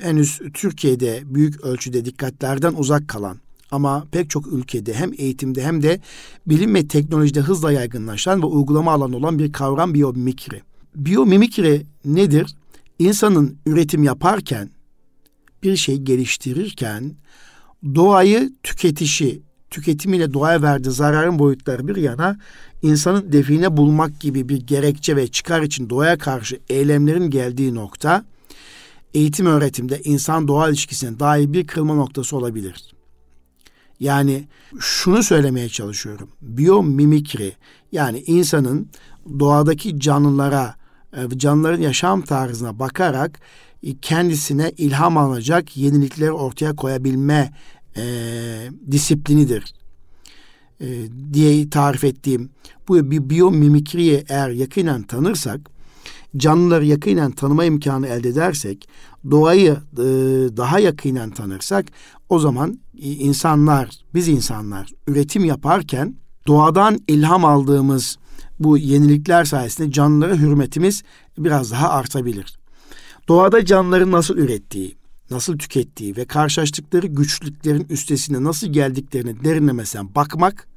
henüz 0.01 0.39
Türkiye'de 0.53 1.21
büyük 1.25 1.61
ölçüde 1.61 2.05
dikkatlerden 2.05 2.73
uzak 2.77 3.07
kalan 3.07 3.37
ama 3.71 4.07
pek 4.11 4.29
çok 4.29 4.47
ülkede 4.47 4.93
hem 4.93 5.13
eğitimde 5.17 5.63
hem 5.63 5.83
de 5.83 6.01
bilim 6.47 6.75
ve 6.75 6.87
teknolojide 6.87 7.41
hızla 7.41 7.71
yaygınlaşan 7.71 8.41
ve 8.41 8.45
uygulama 8.45 8.91
alanı 8.91 9.17
olan 9.17 9.39
bir 9.39 9.51
kavram 9.51 9.93
biyomimikri. 9.93 10.61
Biyomimikri 10.95 11.85
nedir? 12.05 12.55
İnsanın 12.99 13.57
üretim 13.65 14.03
yaparken 14.03 14.69
bir 15.63 15.75
şey 15.75 15.97
geliştirirken 15.97 17.15
doğayı 17.95 18.53
tüketişi, 18.63 19.41
tüketimiyle 19.77 20.33
doğaya 20.33 20.61
verdiği 20.61 20.91
zararın 20.91 21.39
boyutları 21.39 21.87
bir 21.87 21.95
yana 21.95 22.37
insanın 22.81 23.31
define 23.31 23.77
bulmak 23.77 24.19
gibi 24.19 24.49
bir 24.49 24.57
gerekçe 24.57 25.15
ve 25.15 25.27
çıkar 25.27 25.61
için 25.61 25.89
doğaya 25.89 26.17
karşı 26.17 26.59
eylemlerin 26.69 27.29
geldiği 27.29 27.75
nokta 27.75 28.25
eğitim 29.13 29.45
öğretimde 29.45 30.01
insan 30.03 30.47
doğa 30.47 30.69
ilişkisine 30.69 31.19
dair 31.19 31.53
bir 31.53 31.67
kırılma 31.67 31.93
noktası 31.93 32.37
olabilir. 32.37 32.93
Yani 33.99 34.47
şunu 34.79 35.23
söylemeye 35.23 35.69
çalışıyorum. 35.69 36.29
Biyomimikri 36.41 37.53
yani 37.91 38.23
insanın 38.27 38.89
doğadaki 39.39 39.99
canlılara, 39.99 40.75
e, 41.13 41.37
canlıların 41.37 41.81
yaşam 41.81 42.21
tarzına 42.21 42.79
bakarak 42.79 43.39
kendisine 44.01 44.71
ilham 44.77 45.17
alacak 45.17 45.77
yenilikleri 45.77 46.31
ortaya 46.31 46.75
koyabilme 46.75 47.53
e, 47.97 48.03
disiplinidir 48.91 49.73
e, 50.81 50.87
diye 51.33 51.69
tarif 51.69 52.03
ettiğim 52.03 52.49
bu 52.87 53.11
bir 53.11 53.29
biyomimikriyi 53.29 54.23
eğer 54.29 54.49
yakinen 54.49 55.03
tanırsak, 55.03 55.69
canlıları 56.37 56.85
yakinen 56.85 57.31
tanıma 57.31 57.65
imkanı 57.65 58.07
elde 58.07 58.29
edersek, 58.29 58.87
doğayı 59.31 59.71
e, 59.93 60.05
daha 60.57 60.79
yakinen 60.79 61.29
tanırsak 61.29 61.85
o 62.29 62.39
zaman 62.39 62.79
insanlar, 62.97 63.89
biz 64.13 64.27
insanlar 64.27 64.89
üretim 65.07 65.45
yaparken 65.45 66.15
doğadan 66.47 66.99
ilham 67.07 67.45
aldığımız 67.45 68.17
bu 68.59 68.77
yenilikler 68.77 69.45
sayesinde 69.45 69.91
canlılara 69.91 70.35
hürmetimiz 70.35 71.03
biraz 71.37 71.71
daha 71.71 71.89
artabilir. 71.89 72.57
Doğada 73.27 73.65
canlıların 73.65 74.11
nasıl 74.11 74.37
ürettiği, 74.37 74.96
nasıl 75.31 75.57
tükettiği 75.57 76.17
ve 76.17 76.25
karşılaştıkları 76.25 77.07
güçlüklerin 77.07 77.87
üstesine 77.89 78.43
nasıl 78.43 78.67
geldiklerini 78.67 79.43
derinlemesine 79.43 80.15
bakmak, 80.15 80.67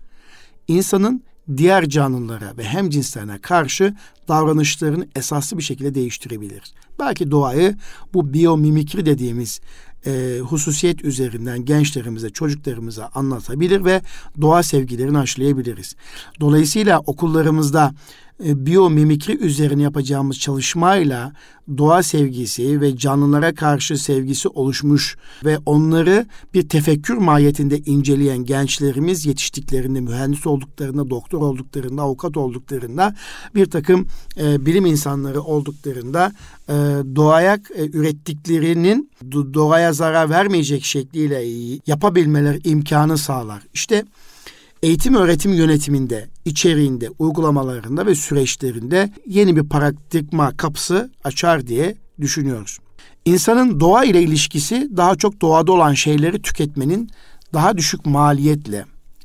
insanın 0.69 1.23
diğer 1.57 1.89
canlılara 1.89 2.57
ve 2.57 2.65
hem 2.65 2.91
cinslerine 2.91 3.39
karşı 3.39 3.95
davranışlarını 4.29 5.09
esaslı 5.17 5.59
bir 5.59 5.63
şekilde 5.63 5.95
değiştirebilir. 5.95 6.63
Belki 6.99 7.31
doğayı 7.31 7.77
bu 8.15 8.33
biyomimikri 8.33 9.07
dediğimiz 9.07 9.61
e, 10.07 10.39
hususiyet 10.41 11.05
üzerinden 11.05 11.65
gençlerimize, 11.65 12.31
çocuklarımıza 12.31 13.11
anlatabilir 13.15 13.85
ve 13.85 14.03
doğa 14.41 14.63
sevgilerini 14.63 15.19
aşılayabiliriz. 15.19 15.97
Dolayısıyla 16.41 16.99
okullarımızda 16.99 17.95
e, 18.45 18.67
biyomimikri 18.67 19.39
üzerine 19.39 19.83
yapacağımız 19.83 20.39
çalışmayla 20.39 21.33
doğa 21.79 22.03
sevgisi 22.03 22.81
ve 22.81 22.97
canlılara 22.97 23.55
karşı 23.55 23.99
sevgisi 23.99 24.49
oluşmuş 24.49 25.17
ve 25.45 25.59
onları 25.67 26.27
bir 26.55 26.69
tefekkür 26.69 27.17
mahiyetinde 27.17 27.79
inceleyen 27.79 28.45
gençlerimiz 28.45 29.27
yetiştiklerinde, 29.27 30.01
mühendis 30.01 30.47
olduklarında, 30.47 31.11
doktor 31.11 31.41
olduklarında, 31.41 32.03
avukat 32.03 32.37
olduklarında, 32.37 33.15
bir 33.55 33.67
takım 33.67 34.07
e, 34.37 34.67
bilim 34.67 34.87
insanları 34.87 35.43
olduklarında 35.43 36.33
e, 36.69 36.73
doğaya 37.17 37.55
e, 37.55 37.87
ürettiklerinin 37.87 39.11
doğaya 39.33 39.93
zarar 39.93 40.31
vermeyecek 40.31 40.85
şekliyle 40.85 41.45
yapabilmeleri 41.87 42.61
imkanı 42.65 43.19
sağlar. 43.19 43.63
İşte 43.75 44.05
eğitim 44.83 45.15
öğretim 45.15 45.53
yönetiminde, 45.53 46.29
içeriğinde, 46.45 47.11
uygulamalarında 47.19 48.07
ve 48.07 48.15
süreçlerinde 48.15 49.13
yeni 49.27 49.57
bir 49.57 49.69
paradigma 49.69 50.57
kapısı 50.57 51.11
açar 51.25 51.67
diye 51.67 51.97
düşünüyoruz. 52.21 52.79
İnsanın 53.25 53.81
doğa 53.81 54.05
ile 54.05 54.23
ilişkisi 54.23 54.91
daha 54.97 55.17
çok 55.17 55.41
doğada 55.41 55.73
olan 55.73 55.95
şeyleri 55.95 56.43
tüketmenin 56.43 57.11
daha 57.55 57.77
düşük 57.77 58.07
maliyetle, 58.07 58.85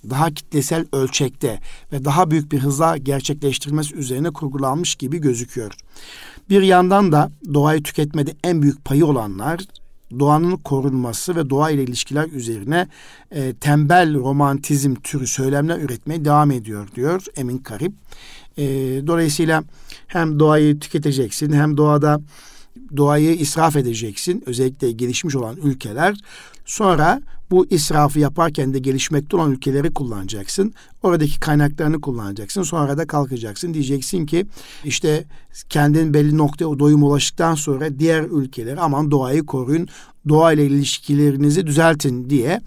daha 0.09 0.31
kitlesel 0.31 0.85
ölçekte 0.93 1.59
ve 1.91 2.05
daha 2.05 2.31
büyük 2.31 2.51
bir 2.51 2.59
hızla 2.59 2.97
gerçekleştirilmesi 2.97 3.95
üzerine 3.95 4.29
kurgulanmış 4.29 4.95
gibi 4.95 5.17
gözüküyor. 5.17 5.71
Bir 6.49 6.61
yandan 6.61 7.11
da 7.11 7.31
doğayı 7.53 7.83
tüketmede 7.83 8.35
en 8.43 8.61
büyük 8.61 8.85
payı 8.85 9.05
olanlar 9.05 9.59
doğanın 10.19 10.57
korunması 10.57 11.35
ve 11.35 11.49
doğa 11.49 11.69
ile 11.71 11.83
ilişkiler 11.83 12.29
üzerine 12.29 12.87
e, 13.31 13.53
tembel 13.53 14.13
romantizm 14.13 14.95
türü 14.95 15.27
söylemler 15.27 15.79
üretmeye 15.79 16.25
devam 16.25 16.51
ediyor 16.51 16.87
diyor 16.95 17.23
Emin 17.35 17.57
Karip. 17.57 17.93
E, 18.57 18.63
dolayısıyla 19.07 19.63
hem 20.07 20.39
doğayı 20.39 20.79
tüketeceksin 20.79 21.53
hem 21.53 21.77
doğada 21.77 22.21
doğayı 22.97 23.35
israf 23.35 23.75
edeceksin. 23.75 24.43
Özellikle 24.45 24.91
gelişmiş 24.91 25.35
olan 25.35 25.57
ülkeler. 25.63 26.15
Sonra 26.65 27.21
bu 27.51 27.67
israfı 27.69 28.19
yaparken 28.19 28.73
de 28.73 28.79
gelişmekte 28.79 29.37
olan 29.37 29.51
ülkeleri 29.51 29.93
kullanacaksın. 29.93 30.73
Oradaki 31.03 31.39
kaynaklarını 31.39 32.01
kullanacaksın. 32.01 32.63
Sonra 32.63 32.97
da 32.97 33.07
kalkacaksın. 33.07 33.73
Diyeceksin 33.73 34.25
ki 34.25 34.45
işte 34.83 35.25
kendin 35.69 36.13
belli 36.13 36.37
noktaya 36.37 36.79
doyum 36.79 37.03
ulaştıktan 37.03 37.55
sonra 37.55 37.99
diğer 37.99 38.23
ülkeleri 38.23 38.79
aman 38.79 39.11
doğayı 39.11 39.45
koruyun. 39.45 39.87
Doğayla 40.29 40.63
ilişkilerinizi 40.63 41.67
düzeltin 41.67 42.29
diye 42.29 42.61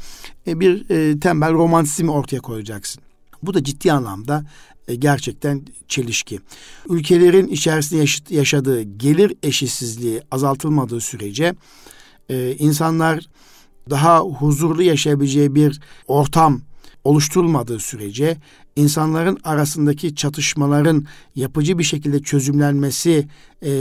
e, 0.47 0.61
bir 0.61 0.91
e, 0.91 1.21
tembel 1.21 1.53
romantizmi 1.53 2.11
ortaya 2.11 2.41
koyacaksın. 2.41 3.03
Bu 3.43 3.55
da 3.55 3.65
ciddi 3.65 3.93
anlamda 3.93 4.45
e, 4.89 4.95
gerçekten 4.95 5.63
çelişki. 5.89 6.41
Ülkelerin 6.89 7.49
içerisinde 7.49 8.35
yaşadığı 8.35 8.83
gelir 8.83 9.35
eşitsizliği 9.43 10.23
azaltılmadığı 10.31 11.01
sürece 11.01 11.55
insanlar 12.59 13.29
daha 13.91 14.21
huzurlu 14.21 14.83
yaşayabileceği 14.83 15.55
bir 15.55 15.81
ortam 16.07 16.61
oluşturulmadığı 17.05 17.79
sürece 17.79 18.37
insanların 18.77 19.39
arasındaki 19.45 20.15
çatışmaların 20.15 21.07
yapıcı 21.35 21.79
bir 21.79 21.85
şekilde 21.85 22.23
çözümlenmesi 22.23 23.29
e, 23.65 23.73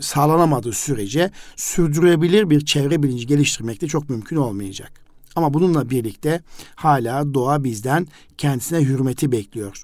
sağlanamadığı 0.00 0.72
sürece 0.72 1.30
sürdürülebilir 1.56 2.50
bir 2.50 2.64
çevre 2.64 3.02
bilinci 3.02 3.26
geliştirmek 3.26 3.80
de 3.80 3.86
çok 3.86 4.10
mümkün 4.10 4.36
olmayacak. 4.36 4.92
Ama 5.36 5.54
bununla 5.54 5.90
birlikte 5.90 6.42
hala 6.74 7.34
doğa 7.34 7.64
bizden 7.64 8.06
kendisine 8.38 8.80
hürmeti 8.80 9.32
bekliyor. 9.32 9.82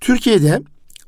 Türkiye'de 0.00 0.62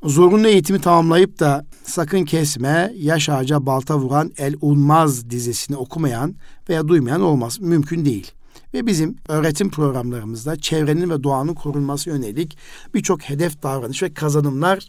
zorunlu 0.05 0.47
eğitimi 0.47 0.81
tamamlayıp 0.81 1.39
da 1.39 1.65
sakın 1.83 2.25
kesme, 2.25 2.93
yaş 2.95 3.29
ağaca 3.29 3.65
balta 3.65 3.97
vuran 3.97 4.31
el 4.37 4.55
unmaz 4.61 5.29
dizisini 5.29 5.77
okumayan 5.77 6.35
veya 6.69 6.87
duymayan 6.87 7.21
olmaz. 7.21 7.59
Mümkün 7.61 8.05
değil. 8.05 8.31
Ve 8.73 8.87
bizim 8.87 9.15
öğretim 9.27 9.69
programlarımızda 9.69 10.55
çevrenin 10.55 11.09
ve 11.09 11.23
doğanın 11.23 11.53
korunması 11.53 12.09
yönelik 12.09 12.57
birçok 12.93 13.21
hedef 13.21 13.63
davranış 13.63 14.03
ve 14.03 14.13
kazanımlar 14.13 14.87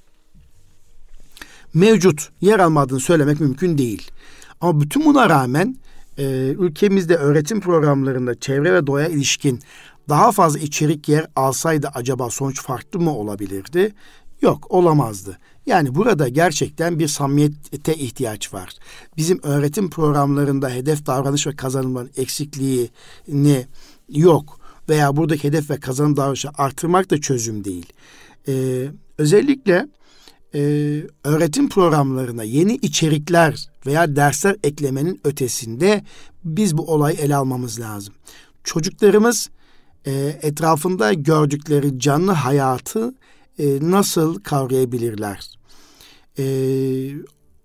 mevcut. 1.75 2.29
Yer 2.41 2.59
almadığını 2.59 3.01
söylemek 3.01 3.41
mümkün 3.41 3.79
değil. 3.79 4.11
Ama 4.61 4.81
bütün 4.81 5.05
buna 5.05 5.31
rağmen 5.31 5.77
e, 6.19 6.25
ülkemizde 6.59 7.17
öğretim 7.17 7.61
programlarında 7.61 8.41
çevre 8.41 8.75
ve 8.75 8.87
doğa 8.87 9.07
ilişkin 9.07 9.61
daha 10.09 10.33
fazla 10.33 10.59
içerik 10.59 11.09
yer 11.09 11.27
alsaydı 11.37 11.91
acaba 11.95 12.31
sonuç 12.31 12.63
farklı 12.63 13.01
mı 13.01 13.11
olabilirdi? 13.11 13.95
Yok 14.43 14.71
olamazdı. 14.71 15.39
Yani 15.67 15.95
burada 15.95 16.29
gerçekten 16.29 16.99
bir 16.99 17.09
samimiyete 17.09 17.95
ihtiyaç 17.95 18.55
var. 18.55 18.71
Bizim 19.17 19.41
öğretim 19.43 19.91
programlarında 19.91 20.69
hedef 20.69 21.07
davranış 21.07 21.47
ve 21.47 21.57
kazanımların 21.57 22.11
eksikliğini 22.17 23.67
yok 24.09 24.61
veya 24.89 25.17
buradaki 25.17 25.49
hedef 25.49 25.71
ve 25.71 25.81
kazanım 25.81 26.17
davranışı 26.17 26.49
artırmak 26.59 27.11
da 27.11 27.21
çözüm 27.21 27.65
değil. 27.65 27.93
Ee, 28.49 28.87
özellikle 29.19 29.89
e, 30.55 30.61
öğretim 31.25 31.69
programlarına 31.69 32.43
yeni 32.43 32.75
içerikler 32.75 33.69
veya 33.87 34.17
dersler 34.17 34.57
eklemenin 34.63 35.21
ötesinde 35.25 36.05
biz 36.45 36.79
bu 36.79 36.93
olayı 36.93 37.17
ele 37.17 37.37
almamız 37.37 37.81
lazım. 37.81 38.15
Çocuklarımız 38.65 39.51
e, 40.07 40.39
etrafında 40.43 41.13
gördükleri 41.13 41.99
canlı 41.99 42.33
hayatı 42.33 43.15
e, 43.59 43.79
nasıl 43.81 44.41
kavrayabilirler? 44.41 45.51
E, 46.39 46.45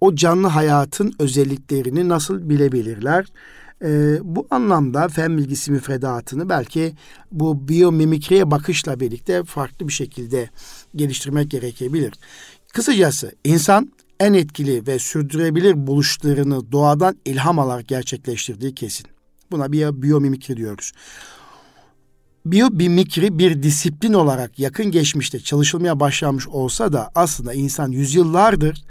o 0.01 0.15
canlı 0.15 0.47
hayatın 0.47 1.13
özelliklerini 1.19 2.09
nasıl 2.09 2.49
bilebilirler? 2.49 3.25
E, 3.83 4.19
bu 4.23 4.47
anlamda 4.49 5.07
fen 5.07 5.37
bilgisi 5.37 5.71
müfredatını 5.71 6.49
belki 6.49 6.93
bu 7.31 7.67
biyomimikriye 7.67 8.51
bakışla 8.51 8.99
birlikte 8.99 9.43
farklı 9.43 9.87
bir 9.87 9.93
şekilde 9.93 10.49
geliştirmek 10.95 11.51
gerekebilir. 11.51 12.13
Kısacası 12.73 13.31
insan 13.43 13.91
en 14.19 14.33
etkili 14.33 14.87
ve 14.87 14.99
sürdürebilir 14.99 15.87
buluşlarını 15.87 16.71
doğadan 16.71 17.15
ilham 17.25 17.59
alarak 17.59 17.87
gerçekleştirdiği 17.87 18.75
kesin. 18.75 19.07
Buna 19.51 19.71
bir 19.71 20.01
biyomimikri 20.01 20.57
diyoruz. 20.57 20.91
Biyomimikri 22.45 23.39
bir 23.39 23.63
disiplin 23.63 24.13
olarak 24.13 24.59
yakın 24.59 24.91
geçmişte 24.91 25.39
çalışılmaya 25.39 25.99
başlanmış 25.99 26.47
olsa 26.47 26.93
da 26.93 27.11
aslında 27.15 27.53
insan 27.53 27.91
yüzyıllardır 27.91 28.83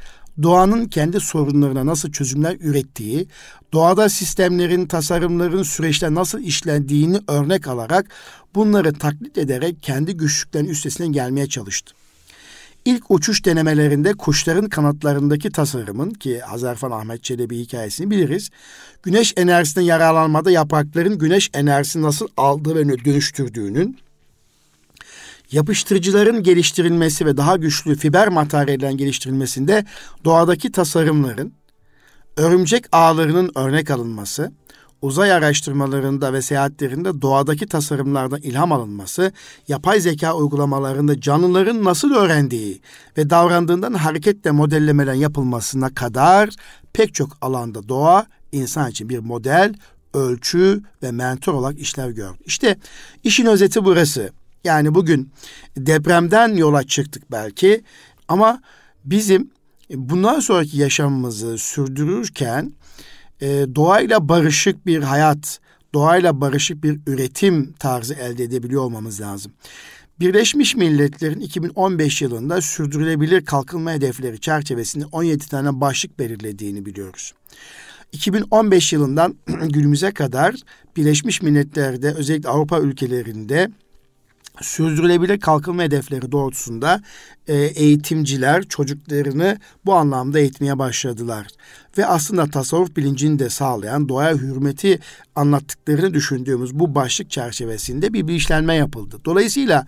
doğanın 0.42 0.84
kendi 0.84 1.20
sorunlarına 1.20 1.86
nasıl 1.86 2.12
çözümler 2.12 2.56
ürettiği, 2.60 3.26
doğada 3.72 4.08
sistemlerin, 4.08 4.86
tasarımların, 4.86 5.62
süreçler 5.62 6.14
nasıl 6.14 6.40
işlendiğini 6.40 7.18
örnek 7.28 7.68
alarak 7.68 8.06
bunları 8.54 8.92
taklit 8.92 9.38
ederek 9.38 9.82
kendi 9.82 10.16
güçlüklerinin 10.16 10.70
üstesinden 10.70 11.12
gelmeye 11.12 11.46
çalıştı. 11.48 11.94
İlk 12.84 13.10
uçuş 13.10 13.44
denemelerinde 13.44 14.12
kuşların 14.12 14.68
kanatlarındaki 14.68 15.50
tasarımın 15.50 16.10
ki 16.10 16.40
Hazarfan 16.40 16.90
Ahmet 16.90 17.24
Çelebi 17.24 17.58
hikayesini 17.58 18.10
biliriz. 18.10 18.50
Güneş 19.02 19.34
enerjisinden 19.36 19.86
yararlanmada 19.86 20.50
yaprakların 20.50 21.18
güneş 21.18 21.50
enerjisini 21.54 22.02
nasıl 22.02 22.28
aldığı 22.36 22.74
ve 22.74 23.04
dönüştürdüğünün 23.04 23.98
yapıştırıcıların 25.52 26.42
geliştirilmesi 26.42 27.26
ve 27.26 27.36
daha 27.36 27.56
güçlü 27.56 27.96
fiber 27.96 28.28
materyallerin 28.28 28.96
geliştirilmesinde 28.96 29.84
doğadaki 30.24 30.72
tasarımların 30.72 31.52
örümcek 32.36 32.84
ağlarının 32.92 33.52
örnek 33.54 33.90
alınması, 33.90 34.52
uzay 35.02 35.32
araştırmalarında 35.32 36.32
ve 36.32 36.42
seyahatlerinde 36.42 37.22
doğadaki 37.22 37.66
tasarımlardan 37.66 38.40
ilham 38.40 38.72
alınması, 38.72 39.32
yapay 39.68 40.00
zeka 40.00 40.34
uygulamalarında 40.34 41.20
canlıların 41.20 41.84
nasıl 41.84 42.14
öğrendiği 42.14 42.80
ve 43.18 43.30
davrandığından 43.30 43.94
hareketle 43.94 44.50
modellemeden 44.50 45.14
yapılmasına 45.14 45.94
kadar 45.94 46.50
pek 46.92 47.14
çok 47.14 47.36
alanda 47.40 47.88
doğa 47.88 48.26
insan 48.52 48.90
için 48.90 49.08
bir 49.08 49.18
model, 49.18 49.74
ölçü 50.14 50.82
ve 51.02 51.10
mentor 51.12 51.54
olarak 51.54 51.78
işlev 51.78 52.10
gördü. 52.10 52.38
İşte 52.46 52.76
işin 53.24 53.46
özeti 53.46 53.84
burası. 53.84 54.30
Yani 54.64 54.94
bugün 54.94 55.32
depremden 55.76 56.54
yola 56.54 56.82
çıktık 56.82 57.32
belki 57.32 57.84
ama 58.28 58.62
bizim 59.04 59.50
bundan 59.90 60.40
sonraki 60.40 60.78
yaşamımızı 60.78 61.58
sürdürürken 61.58 62.72
e, 63.40 63.46
doğayla 63.74 64.28
barışık 64.28 64.86
bir 64.86 65.02
hayat, 65.02 65.60
doğayla 65.94 66.40
barışık 66.40 66.84
bir 66.84 67.00
üretim 67.06 67.72
tarzı 67.72 68.14
elde 68.14 68.44
edebiliyor 68.44 68.82
olmamız 68.82 69.20
lazım. 69.20 69.52
Birleşmiş 70.20 70.76
Milletler'in 70.76 71.40
2015 71.40 72.22
yılında 72.22 72.60
sürdürülebilir 72.60 73.44
kalkınma 73.44 73.92
hedefleri 73.92 74.40
çerçevesinde 74.40 75.04
17 75.12 75.48
tane 75.48 75.80
başlık 75.80 76.18
belirlediğini 76.18 76.86
biliyoruz. 76.86 77.32
2015 78.12 78.92
yılından 78.92 79.34
günümüze 79.68 80.12
kadar 80.12 80.54
Birleşmiş 80.96 81.42
Milletler'de 81.42 82.14
özellikle 82.14 82.48
Avrupa 82.48 82.80
ülkelerinde 82.80 83.70
sürdürülebilir 84.60 85.40
kalkınma 85.40 85.82
hedefleri 85.82 86.32
doğrultusunda 86.32 87.02
e, 87.48 87.54
eğitimciler 87.56 88.62
çocuklarını 88.62 89.58
bu 89.84 89.94
anlamda 89.94 90.38
eğitmeye 90.38 90.78
başladılar. 90.78 91.46
Ve 91.98 92.06
aslında 92.06 92.46
tasavvuf 92.46 92.96
bilincini 92.96 93.38
de 93.38 93.50
sağlayan 93.50 94.08
doğaya 94.08 94.34
hürmeti 94.34 94.98
anlattıklarını 95.34 96.14
düşündüğümüz 96.14 96.74
bu 96.74 96.94
başlık 96.94 97.30
çerçevesinde 97.30 98.12
bir 98.12 98.28
bilinçlenme 98.28 98.74
yapıldı. 98.74 99.20
Dolayısıyla 99.24 99.86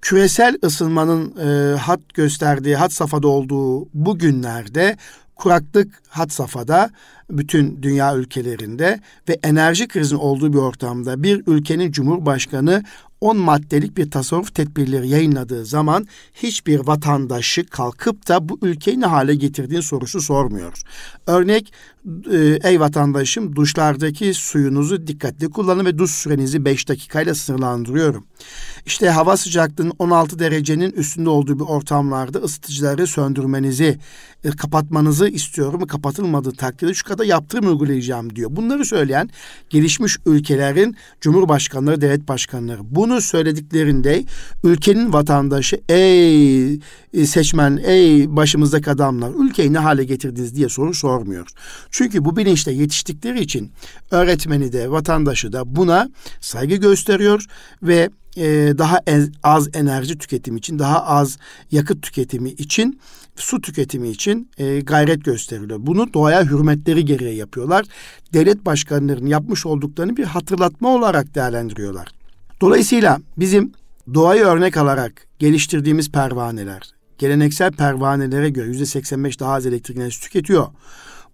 küresel 0.00 0.58
ısınmanın 0.64 1.34
e, 1.36 1.76
hat 1.76 2.14
gösterdiği, 2.14 2.76
hat 2.76 2.92
safhada 2.92 3.28
olduğu 3.28 3.88
bu 3.94 4.18
günlerde 4.18 4.96
kuraklık 5.36 6.02
hat 6.08 6.32
safhada 6.32 6.90
bütün 7.30 7.82
dünya 7.82 8.16
ülkelerinde 8.16 9.00
ve 9.28 9.38
enerji 9.42 9.88
krizinin 9.88 10.20
olduğu 10.20 10.52
bir 10.52 10.58
ortamda 10.58 11.22
bir 11.22 11.42
ülkenin 11.46 11.92
cumhurbaşkanı 11.92 12.82
10 13.24 13.36
maddelik 13.36 13.96
bir 13.96 14.10
tasarruf 14.10 14.54
tedbirleri 14.54 15.08
yayınladığı 15.08 15.64
zaman 15.64 16.06
hiçbir 16.34 16.78
vatandaşı 16.78 17.66
kalkıp 17.66 18.28
da 18.28 18.48
bu 18.48 18.58
ülkeyi 18.62 19.00
ne 19.00 19.06
hale 19.06 19.34
getirdiğini 19.34 19.82
sorusu 19.82 20.20
sormuyor. 20.20 20.82
Örnek 21.26 21.72
e, 22.32 22.58
ey 22.62 22.80
vatandaşım 22.80 23.56
duşlardaki 23.56 24.34
suyunuzu 24.34 25.06
dikkatli 25.06 25.50
kullanın 25.50 25.84
ve 25.84 25.98
duş 25.98 26.10
sürenizi 26.10 26.64
5 26.64 26.88
dakikayla 26.88 27.34
sınırlandırıyorum. 27.34 28.26
İşte 28.86 29.10
hava 29.10 29.36
sıcaklığının 29.36 29.92
16 29.98 30.38
derecenin 30.38 30.92
üstünde 30.92 31.28
olduğu 31.28 31.58
bir 31.58 31.64
ortamlarda 31.64 32.38
ısıtıcıları 32.38 33.06
söndürmenizi, 33.06 33.98
e, 34.44 34.50
kapatmanızı 34.50 35.28
istiyorum. 35.28 35.86
Kapatılmadığı 35.86 36.52
takdirde 36.52 36.94
şu 36.94 37.04
kadar 37.14 37.24
yaptırım 37.24 37.66
uygulayacağım 37.66 38.36
diyor. 38.36 38.50
Bunları 38.52 38.84
söyleyen 38.84 39.30
gelişmiş 39.70 40.18
ülkelerin 40.26 40.96
cumhurbaşkanları, 41.20 42.00
devlet 42.00 42.28
başkanları. 42.28 42.80
Bunu 42.82 43.20
söylediklerinde 43.20 44.24
ülkenin 44.64 45.12
vatandaşı 45.12 45.80
ey 45.88 46.74
e, 46.74 47.26
seçmen, 47.26 47.80
ey 47.84 48.36
başımızdaki 48.36 48.90
adamlar 48.90 49.30
ülkeyi 49.44 49.72
ne 49.72 49.78
hale 49.78 50.04
getirdiniz 50.04 50.56
diye 50.56 50.68
soru 50.68 50.94
sormuyor. 50.94 51.48
Çünkü 51.90 52.24
bu 52.24 52.36
bilinçle 52.36 52.72
yetiştikleri 52.72 53.40
için 53.40 53.70
öğretmeni 54.10 54.72
de 54.72 54.90
vatandaşı 54.90 55.52
da 55.52 55.76
buna 55.76 56.08
saygı 56.40 56.76
gösteriyor 56.76 57.46
ve 57.82 58.10
e, 58.36 58.74
daha 58.78 59.00
az 59.42 59.68
enerji 59.74 60.18
tüketimi 60.18 60.58
için, 60.58 60.78
daha 60.78 61.04
az 61.04 61.38
yakıt 61.70 62.02
tüketimi 62.02 62.50
için, 62.50 63.00
su 63.36 63.60
tüketimi 63.60 64.08
için 64.08 64.50
e, 64.58 64.80
gayret 64.80 65.24
gösteriliyor. 65.24 65.78
Bunu 65.82 66.14
doğaya 66.14 66.44
hürmetleri 66.44 67.04
gereği 67.04 67.36
yapıyorlar. 67.36 67.86
Devlet 68.32 68.66
başkanlarının 68.66 69.26
yapmış 69.26 69.66
olduklarını 69.66 70.16
bir 70.16 70.24
hatırlatma 70.24 70.88
olarak 70.88 71.34
değerlendiriyorlar. 71.34 72.08
Dolayısıyla 72.60 73.18
bizim 73.36 73.72
doğayı 74.14 74.44
örnek 74.44 74.76
alarak 74.76 75.26
geliştirdiğimiz 75.38 76.12
pervaneler, 76.12 76.82
geleneksel 77.18 77.72
pervanelere 77.72 78.50
göre 78.50 78.66
yüzde 78.66 78.86
85 78.86 79.40
daha 79.40 79.52
az 79.52 79.66
elektrik 79.66 79.96
enerjisi 79.96 80.22
tüketiyor. 80.22 80.66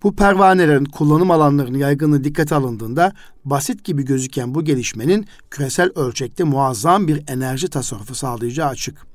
Bu 0.02 0.16
pervanelerin 0.16 0.84
kullanım 0.84 1.30
alanlarının 1.30 1.78
yaygınlığı 1.78 2.24
dikkate 2.24 2.54
alındığında 2.54 3.12
basit 3.44 3.84
gibi 3.84 4.04
gözüken 4.04 4.54
bu 4.54 4.64
gelişmenin 4.64 5.26
küresel 5.50 5.90
ölçekte 5.94 6.44
muazzam 6.44 7.08
bir 7.08 7.22
enerji 7.28 7.68
tasarrufu 7.68 8.14
sağlayacağı 8.14 8.68
açık. 8.68 9.06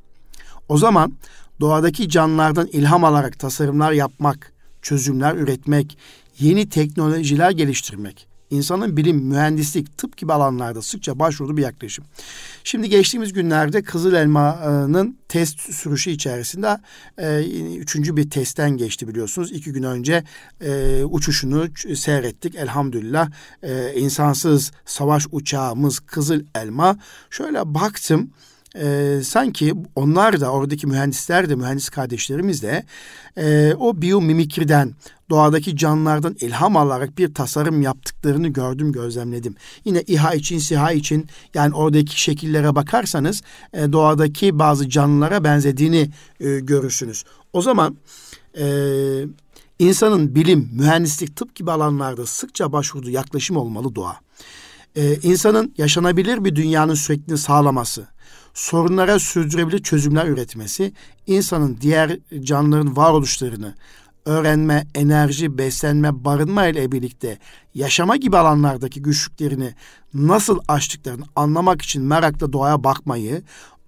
O 0.69 0.77
zaman 0.77 1.13
doğadaki 1.59 2.09
canlılardan 2.09 2.67
ilham 2.67 3.03
alarak 3.03 3.39
tasarımlar 3.39 3.91
yapmak, 3.91 4.53
çözümler 4.81 5.35
üretmek, 5.35 5.97
yeni 6.39 6.69
teknolojiler 6.69 7.51
geliştirmek, 7.51 8.27
insanın 8.49 8.97
bilim, 8.97 9.17
mühendislik, 9.17 9.97
tıp 9.97 10.17
gibi 10.17 10.33
alanlarda 10.33 10.81
sıkça 10.81 11.19
başvurduğu 11.19 11.57
bir 11.57 11.61
yaklaşım. 11.61 12.05
Şimdi 12.63 12.89
geçtiğimiz 12.89 13.33
günlerde 13.33 13.81
Kızıl 13.81 14.13
Elma'nın 14.13 15.17
test 15.27 15.59
sürüşü 15.59 16.11
içerisinde 16.11 16.77
e, 17.17 17.43
üçüncü 17.77 18.17
bir 18.17 18.29
testten 18.29 18.77
geçti 18.77 19.07
biliyorsunuz. 19.07 19.51
İki 19.51 19.71
gün 19.71 19.83
önce 19.83 20.23
e, 20.61 21.03
uçuşunu 21.03 21.67
seyrettik 21.95 22.55
elhamdülillah. 22.55 23.29
E, 23.63 23.93
insansız 23.95 24.71
savaş 24.85 25.27
uçağımız 25.31 25.99
Kızıl 25.99 26.41
Elma. 26.55 26.97
Şöyle 27.29 27.73
baktım 27.73 28.29
e, 28.75 29.19
sanki 29.23 29.73
onlar 29.95 30.41
da 30.41 30.51
oradaki 30.51 30.87
mühendisler 30.87 31.49
de 31.49 31.55
mühendis 31.55 31.89
kardeşlerimiz 31.89 32.61
de 32.61 32.85
e, 33.37 33.73
o 33.79 34.01
biyomimikriden 34.01 34.93
doğadaki 35.29 35.77
canlılardan 35.77 36.35
ilham 36.41 36.77
alarak 36.77 37.17
bir 37.17 37.33
tasarım 37.33 37.81
yaptıklarını 37.81 38.47
gördüm 38.47 38.91
gözlemledim. 38.91 39.55
Yine 39.85 40.01
İHA 40.01 40.33
için 40.33 40.57
SİHA 40.57 40.91
için 40.91 41.27
yani 41.53 41.75
oradaki 41.75 42.21
şekillere 42.21 42.75
bakarsanız 42.75 43.41
e, 43.73 43.91
doğadaki 43.91 44.59
bazı 44.59 44.89
canlılara 44.89 45.43
benzediğini 45.43 46.09
e, 46.39 46.59
görürsünüz. 46.59 47.23
O 47.53 47.61
zaman 47.61 47.97
e, 48.57 48.65
insanın 49.79 50.35
bilim, 50.35 50.69
mühendislik, 50.73 51.35
tıp 51.35 51.55
gibi 51.55 51.71
alanlarda 51.71 52.25
sıkça 52.25 52.71
başvurduğu 52.71 53.09
yaklaşım 53.09 53.57
olmalı 53.57 53.95
doğa. 53.95 54.25
Ee, 54.95 55.15
insanın 55.23 55.73
yaşanabilir 55.77 56.45
bir 56.45 56.55
dünyanın 56.55 56.93
sürekli 56.93 57.37
sağlaması, 57.37 58.07
sorunlara 58.55 59.19
sürdürebilir 59.19 59.83
çözümler 59.83 60.25
üretmesi, 60.25 60.93
insanın 61.27 61.77
diğer 61.81 62.17
canlıların 62.41 62.95
varoluşlarını 62.95 63.75
öğrenme, 64.25 64.87
enerji, 64.95 65.57
beslenme, 65.57 66.25
barınma 66.25 66.65
ile 66.67 66.91
birlikte 66.91 67.39
yaşama 67.73 68.15
gibi 68.15 68.37
alanlardaki 68.37 69.01
güçlüklerini 69.01 69.73
nasıl 70.13 70.59
aştıklarını 70.67 71.25
anlamak 71.35 71.81
için 71.81 72.03
merakla 72.03 72.53
doğaya 72.53 72.83
bakmayı, 72.83 73.41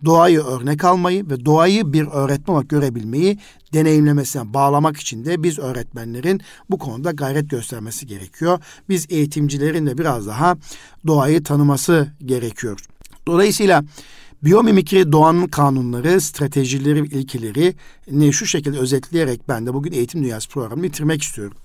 doğayı 0.06 0.42
örnek 0.44 0.84
almayı 0.84 1.30
ve 1.30 1.46
doğayı 1.46 1.94
bir 1.94 2.08
öğretmen 2.08 2.54
olarak 2.54 2.70
görebilmeyi 2.70 3.40
deneyimlemesine 3.74 4.54
bağlamak 4.54 4.98
için 4.98 5.26
de 5.26 5.44
biz 5.44 5.60
öğretmenlerin 5.60 6.42
bu 6.70 6.78
konuda 6.78 7.12
gayret 7.12 7.50
göstermesi 7.50 8.08
gerekiyor. 8.08 8.60
Biz 8.90 9.06
eğitimcilerin 9.10 9.86
de 9.86 9.98
biraz 9.98 10.28
daha 10.28 10.58
doğayı 11.08 11.44
tanıması 11.44 12.08
gerekiyor. 12.26 12.80
Dolayısıyla 13.28 13.84
Biyomimikri 14.44 15.12
doğanın 15.12 15.48
kanunları, 15.48 16.22
stratejileri 16.22 17.00
ilkeleri 17.00 17.76
ne 18.12 18.32
şu 18.32 18.46
şekilde 18.46 18.80
özetleyerek 18.80 19.48
ben 19.48 19.66
de 19.66 19.74
bugün 19.74 19.92
Eğitim 19.92 20.24
Dünyası 20.24 20.50
programını 20.50 20.84
bitirmek 20.84 21.24
istiyorum. 21.24 21.58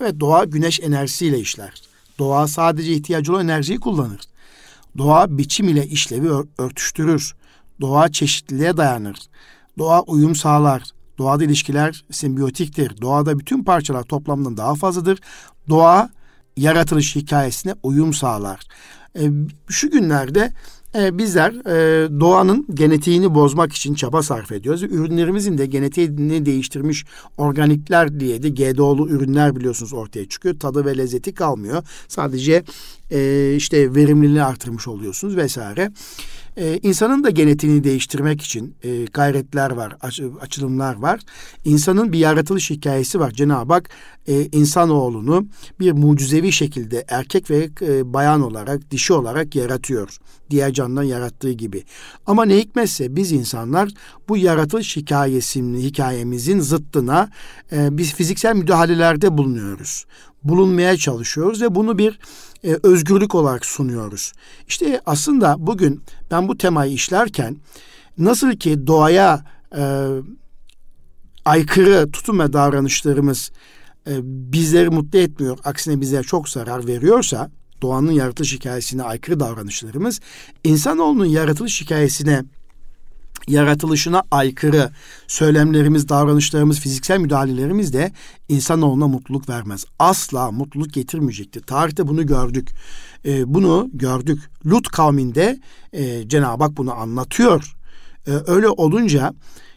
Evet 0.00 0.20
doğa 0.20 0.44
güneş 0.44 0.80
enerjisiyle 0.80 1.38
işler. 1.40 1.82
Doğa 2.18 2.48
sadece 2.48 2.92
ihtiyacı 2.92 3.32
olan 3.32 3.48
enerjiyi 3.48 3.80
kullanır. 3.80 4.20
Doğa 4.98 5.38
biçim 5.38 5.68
ile 5.68 5.86
işlevi 5.86 6.28
örtüştürür. 6.58 7.34
Doğa 7.80 8.12
çeşitliliğe 8.12 8.76
dayanır. 8.76 9.18
Doğa 9.78 10.02
uyum 10.02 10.34
sağlar. 10.34 10.82
Doğada 11.18 11.44
ilişkiler 11.44 12.04
simbiyotiktir. 12.10 13.00
Doğada 13.00 13.38
bütün 13.38 13.64
parçalar 13.64 14.02
toplamdan 14.02 14.56
daha 14.56 14.74
fazladır. 14.74 15.18
Doğa 15.68 16.10
yaratılış 16.56 17.16
hikayesine 17.16 17.74
uyum 17.82 18.14
sağlar. 18.14 18.60
E, 19.18 19.30
şu 19.68 19.90
günlerde 19.90 20.52
e, 20.98 21.18
bizler 21.18 21.50
e, 21.50 22.20
doğanın 22.20 22.66
genetiğini 22.74 23.34
bozmak 23.34 23.72
için 23.72 23.94
çaba 23.94 24.22
sarf 24.22 24.52
ediyoruz. 24.52 24.82
Ürünlerimizin 24.82 25.58
de 25.58 25.66
genetiğini 25.66 26.46
değiştirmiş 26.46 27.04
organikler 27.36 28.20
diye 28.20 28.42
de 28.42 28.48
GDO'lu 28.48 29.08
ürünler 29.08 29.56
biliyorsunuz 29.56 29.92
ortaya 29.92 30.28
çıkıyor. 30.28 30.58
Tadı 30.58 30.84
ve 30.84 30.98
lezzeti 30.98 31.34
kalmıyor. 31.34 31.82
Sadece 32.08 32.64
e, 33.10 33.52
işte 33.56 33.94
verimliliğini 33.94 34.42
artırmış 34.42 34.88
oluyorsunuz 34.88 35.36
vesaire. 35.36 35.92
Ee, 36.58 36.78
insanın 36.82 37.24
da 37.24 37.30
genetiğini 37.30 37.84
değiştirmek 37.84 38.42
için 38.42 38.76
e, 38.82 39.04
gayretler 39.04 39.70
var, 39.70 39.96
aç, 40.00 40.20
açılımlar 40.40 40.94
var. 40.94 41.20
İnsanın 41.64 42.12
bir 42.12 42.18
yaratılış 42.18 42.70
hikayesi 42.70 43.20
var. 43.20 43.30
Cenab-ı 43.30 43.72
Hak 43.72 43.90
e, 44.26 44.44
insanoğlunu 44.44 45.46
bir 45.80 45.92
mucizevi 45.92 46.52
şekilde 46.52 47.04
erkek 47.08 47.50
ve 47.50 47.68
e, 47.82 48.12
bayan 48.12 48.42
olarak, 48.42 48.90
dişi 48.90 49.12
olarak 49.12 49.56
yaratıyor. 49.56 50.16
Diğer 50.50 50.72
canlıdan 50.72 51.02
yarattığı 51.02 51.52
gibi. 51.52 51.84
Ama 52.26 52.44
ne 52.44 52.56
hikmetse 52.56 53.16
biz 53.16 53.32
insanlar 53.32 53.90
bu 54.28 54.36
yaratılış 54.36 54.96
hikayesini, 54.96 55.82
hikayemizin 55.82 56.60
zıttına 56.60 57.30
e, 57.72 57.98
biz 57.98 58.14
fiziksel 58.14 58.56
müdahalelerde 58.56 59.38
bulunuyoruz. 59.38 60.04
Bulunmaya 60.48 60.96
çalışıyoruz 60.96 61.62
ve 61.62 61.74
bunu 61.74 61.98
bir 61.98 62.18
e, 62.64 62.76
özgürlük 62.82 63.34
olarak 63.34 63.66
sunuyoruz. 63.66 64.32
İşte 64.68 65.00
aslında 65.06 65.56
bugün 65.58 66.02
ben 66.30 66.48
bu 66.48 66.58
temayı 66.58 66.92
işlerken 66.92 67.56
nasıl 68.18 68.52
ki 68.52 68.86
doğaya 68.86 69.44
e, 69.76 70.08
aykırı 71.44 72.10
tutum 72.10 72.38
ve 72.38 72.52
davranışlarımız 72.52 73.50
e, 74.06 74.12
bizleri 74.52 74.90
mutlu 74.90 75.18
etmiyor, 75.18 75.58
aksine 75.64 76.00
bize 76.00 76.22
çok 76.22 76.48
zarar 76.48 76.86
veriyorsa 76.86 77.50
doğanın 77.82 78.12
yaratılış 78.12 78.54
hikayesine 78.54 79.02
aykırı 79.02 79.40
davranışlarımız 79.40 80.20
insanoğlunun 80.64 81.26
yaratılış 81.26 81.80
hikayesine 81.80 82.44
yaratılışına 83.48 84.22
aykırı 84.30 84.90
söylemlerimiz, 85.26 86.08
davranışlarımız, 86.08 86.80
fiziksel 86.80 87.18
müdahalelerimiz 87.18 87.92
de 87.92 88.12
insanoğluna 88.48 89.08
mutluluk 89.08 89.48
vermez. 89.48 89.84
Asla 89.98 90.50
mutluluk 90.50 90.92
getirmeyecektir. 90.92 91.62
Tarihte 91.62 92.08
bunu 92.08 92.26
gördük. 92.26 92.70
E, 93.24 93.54
bunu 93.54 93.90
gördük. 93.92 94.50
Lut 94.66 94.88
kavminde 94.88 95.60
e, 95.92 96.28
Cenab-ı 96.28 96.64
Hak 96.64 96.76
bunu 96.76 96.94
anlatıyor. 96.94 97.76
E, 98.26 98.30
öyle 98.46 98.68
olunca 98.68 99.34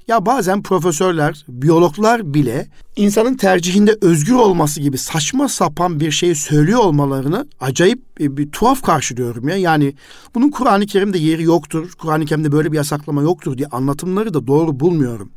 ya 0.09 0.25
bazen 0.25 0.63
profesörler, 0.63 1.45
biyologlar 1.47 2.33
bile 2.33 2.67
insanın 2.95 3.37
tercihinde 3.37 3.97
özgür 4.01 4.33
olması 4.33 4.81
gibi 4.81 4.97
saçma 4.97 5.49
sapan 5.49 5.99
bir 5.99 6.11
şeyi 6.11 6.35
söylüyor 6.35 6.79
olmalarını 6.79 7.47
acayip 7.59 8.19
bir, 8.19 8.37
bir 8.37 8.51
tuhaf 8.51 8.81
karşılıyorum 8.81 9.49
ya. 9.49 9.55
Yani 9.55 9.93
bunun 10.35 10.49
Kur'an-ı 10.49 10.85
Kerim'de 10.85 11.17
yeri 11.17 11.43
yoktur. 11.43 11.91
Kur'an-ı 11.99 12.25
Kerim'de 12.25 12.51
böyle 12.51 12.71
bir 12.71 12.77
yasaklama 12.77 13.21
yoktur 13.21 13.57
diye 13.57 13.67
anlatımları 13.67 14.33
da 14.33 14.47
doğru 14.47 14.79
bulmuyorum. 14.79 15.31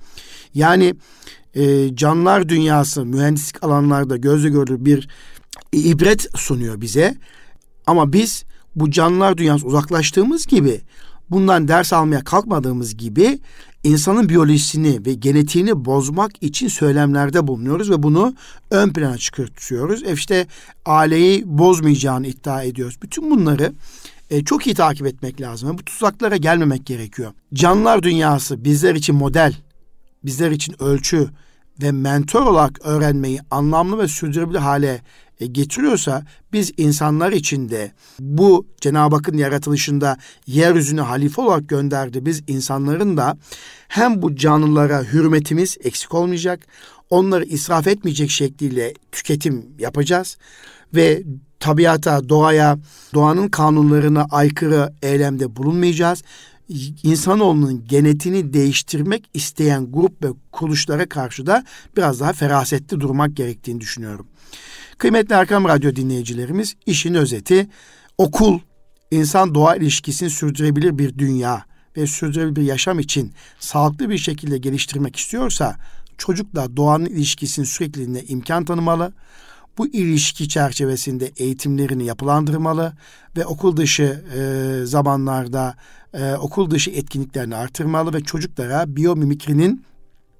Yani 0.55 0.95
e, 1.55 1.97
canlılar 1.97 2.49
dünyası 2.49 3.05
mühendislik 3.05 3.65
alanlarda 3.65 4.17
gözle 4.17 4.49
görülür 4.49 4.85
bir 4.85 5.09
ibret 5.73 6.27
sunuyor 6.37 6.81
bize. 6.81 7.15
Ama 7.87 8.13
biz 8.13 8.45
bu 8.77 8.91
canlılar 8.91 9.39
dünyası 9.39 9.67
uzaklaştığımız 9.67 10.47
gibi 10.47 10.81
bundan 11.31 11.69
ders 11.69 11.93
almaya 11.93 12.25
kalkmadığımız 12.25 12.97
gibi 12.97 13.39
insanın 13.85 14.29
biyolojisini 14.29 15.07
ve 15.07 15.15
genetiğini 15.15 15.85
bozmak 15.85 16.43
için 16.43 16.69
söylemlerde 16.69 17.47
bulunuyoruz 17.47 17.91
ve 17.91 18.03
bunu 18.03 18.35
ön 18.71 18.93
plana 18.93 19.19
çıkartıyoruz. 19.19 20.03
E 20.03 20.13
işte 20.13 20.47
aileyi 20.87 21.43
bozmayacağını 21.47 22.27
iddia 22.27 22.63
ediyoruz. 22.63 22.99
Bütün 23.03 23.31
bunları 23.31 23.73
e, 24.31 24.45
çok 24.45 24.67
iyi 24.67 24.75
takip 24.75 25.07
etmek 25.07 25.41
lazım. 25.41 25.79
Bu 25.79 25.85
tuzaklara 25.85 26.37
gelmemek 26.37 26.87
gerekiyor. 26.87 27.33
Canlılar 27.55 28.03
dünyası 28.03 28.65
bizler 28.65 28.95
için 28.95 29.15
model, 29.15 29.55
bizler 30.25 30.51
için 30.51 30.83
ölçü 30.83 31.29
ve 31.83 31.93
mentor 31.93 32.43
olarak 32.43 32.87
öğrenmeyi 32.87 33.41
anlamlı 33.51 33.99
ve 33.99 34.09
sürdürülebilir 34.09 34.59
hale 34.59 35.03
getiriyorsa 35.47 36.25
biz 36.53 36.73
insanlar 36.77 37.33
içinde 37.33 37.93
bu 38.21 38.67
Cenab-ı 38.81 39.17
Hakk'ın 39.17 39.39
yaratılışında 39.39 40.17
yeryüzüne 40.47 41.01
halife 41.01 41.43
olarak 41.43 41.69
gönderdi. 41.69 42.27
Biz 42.27 42.43
insanların 42.47 43.17
da 43.17 43.39
hem 43.89 44.23
bu 44.23 44.37
canlılara 44.37 45.03
hürmetimiz 45.03 45.77
eksik 45.85 46.15
olmayacak, 46.15 46.67
onları 47.11 47.45
israf 47.45 47.87
etmeyecek 47.87 48.31
şekliyle 48.31 48.95
tüketim 49.13 49.67
yapacağız 49.79 50.37
ve 50.95 51.23
tabiata, 51.61 52.29
doğaya, 52.29 52.79
doğanın 53.15 53.49
kanunlarına 53.49 54.27
aykırı 54.31 54.93
eylemde 55.03 55.57
bulunmayacağız. 55.57 56.23
İnsanoğlunun 57.03 57.85
genetini 57.89 58.53
değiştirmek 58.53 59.31
isteyen 59.35 59.93
grup 59.93 60.25
ve 60.25 60.29
kuruluşlara 60.53 61.09
karşı 61.09 61.47
da 61.47 61.65
biraz 61.97 62.21
daha 62.21 62.33
ferasetli 62.33 63.01
durmak 63.01 63.37
gerektiğini 63.37 63.81
düşünüyorum. 63.81 64.27
Kıymetli 65.03 65.35
Erkam 65.35 65.65
Radyo 65.65 65.97
dinleyicilerimiz 65.97 66.75
işin 66.87 67.15
özeti 67.15 67.69
okul 68.19 68.59
insan 69.11 69.55
doğa 69.55 69.77
ilişkisini 69.77 70.31
sürdürebilir 70.31 70.99
bir 70.99 71.19
dünya 71.19 71.65
ve 71.97 72.07
sürdürülebilir 72.07 72.57
bir 72.57 72.63
yaşam 72.63 72.99
için 72.99 73.33
sağlıklı 73.59 74.11
bir 74.11 74.19
şekilde 74.19 74.59
geliştirmek 74.59 75.17
istiyorsa 75.17 75.77
çocukla 76.19 76.77
doğanın 76.77 77.07
ilişkisinin 77.07 77.67
sürekliliğine 77.67 78.23
imkan 78.23 78.65
tanımalı. 78.65 79.13
Bu 79.79 79.87
ilişki 79.87 80.49
çerçevesinde 80.49 81.33
eğitimlerini 81.37 82.05
yapılandırmalı 82.05 82.93
ve 83.37 83.47
okul 83.47 83.77
dışı 83.77 84.25
e, 84.39 84.87
zamanlarda 84.87 85.75
e, 86.15 86.35
okul 86.35 86.71
dışı 86.71 86.91
etkinliklerini 86.91 87.57
artırmalı 87.57 88.15
ve 88.15 88.21
çocuklara 88.21 88.97
biyomimikrinin 88.97 89.85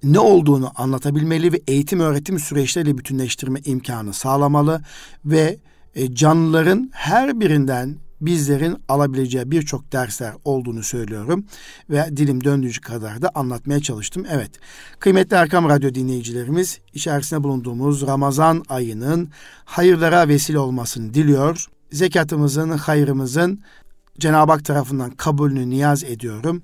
ne 0.03 0.19
olduğunu 0.19 0.73
anlatabilmeli 0.77 1.53
ve 1.53 1.61
eğitim 1.69 2.01
öğretim 2.01 2.39
süreçleriyle 2.39 2.99
bütünleştirme 2.99 3.61
imkanı 3.65 4.13
sağlamalı 4.13 4.83
ve 5.25 5.59
e, 5.95 6.15
canlıların 6.15 6.91
her 6.93 7.41
birinden 7.41 7.97
bizlerin 8.21 8.77
alabileceği 8.89 9.51
birçok 9.51 9.93
dersler 9.93 10.33
olduğunu 10.45 10.83
söylüyorum 10.83 11.45
ve 11.91 12.17
dilim 12.17 12.45
döndüğü 12.45 12.81
kadar 12.81 13.23
da 13.23 13.31
anlatmaya 13.35 13.81
çalıştım. 13.81 14.27
Evet, 14.31 14.51
kıymetli 14.99 15.37
Erkam 15.37 15.69
Radyo 15.69 15.95
dinleyicilerimiz 15.95 16.79
içerisinde 16.95 17.43
bulunduğumuz 17.43 18.07
Ramazan 18.07 18.63
ayının 18.69 19.31
hayırlara 19.65 20.29
vesile 20.29 20.59
olmasını 20.59 21.15
diliyor. 21.15 21.67
Zekatımızın, 21.93 22.71
hayrımızın 22.71 23.61
Cenab-ı 24.19 24.53
Hak 24.53 24.65
tarafından 24.65 25.11
kabulünü 25.11 25.71
niyaz 25.71 26.05
ediyorum 26.05 26.63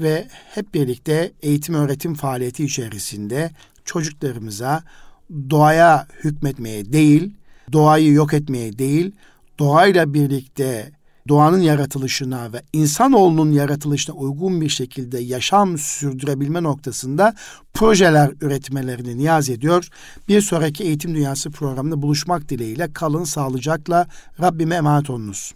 ve 0.00 0.28
hep 0.54 0.74
birlikte 0.74 1.32
eğitim 1.42 1.74
öğretim 1.74 2.14
faaliyeti 2.14 2.64
içerisinde 2.64 3.50
çocuklarımıza 3.84 4.82
doğaya 5.50 6.06
hükmetmeye 6.24 6.92
değil, 6.92 7.34
doğayı 7.72 8.12
yok 8.12 8.34
etmeye 8.34 8.78
değil, 8.78 9.12
doğayla 9.58 10.14
birlikte 10.14 10.92
doğanın 11.28 11.60
yaratılışına 11.60 12.52
ve 12.52 12.62
insanoğlunun 12.72 13.52
yaratılışına 13.52 14.16
uygun 14.16 14.60
bir 14.60 14.68
şekilde 14.68 15.18
yaşam 15.18 15.78
sürdürebilme 15.78 16.62
noktasında 16.62 17.34
projeler 17.74 18.32
üretmelerini 18.40 19.18
niyaz 19.18 19.50
ediyor. 19.50 19.88
Bir 20.28 20.40
sonraki 20.40 20.84
Eğitim 20.84 21.14
Dünyası 21.14 21.50
programında 21.50 22.02
buluşmak 22.02 22.48
dileğiyle 22.48 22.92
kalın 22.92 23.24
sağlıcakla 23.24 24.06
Rabbime 24.40 24.74
emanet 24.74 25.10
olunuz. 25.10 25.54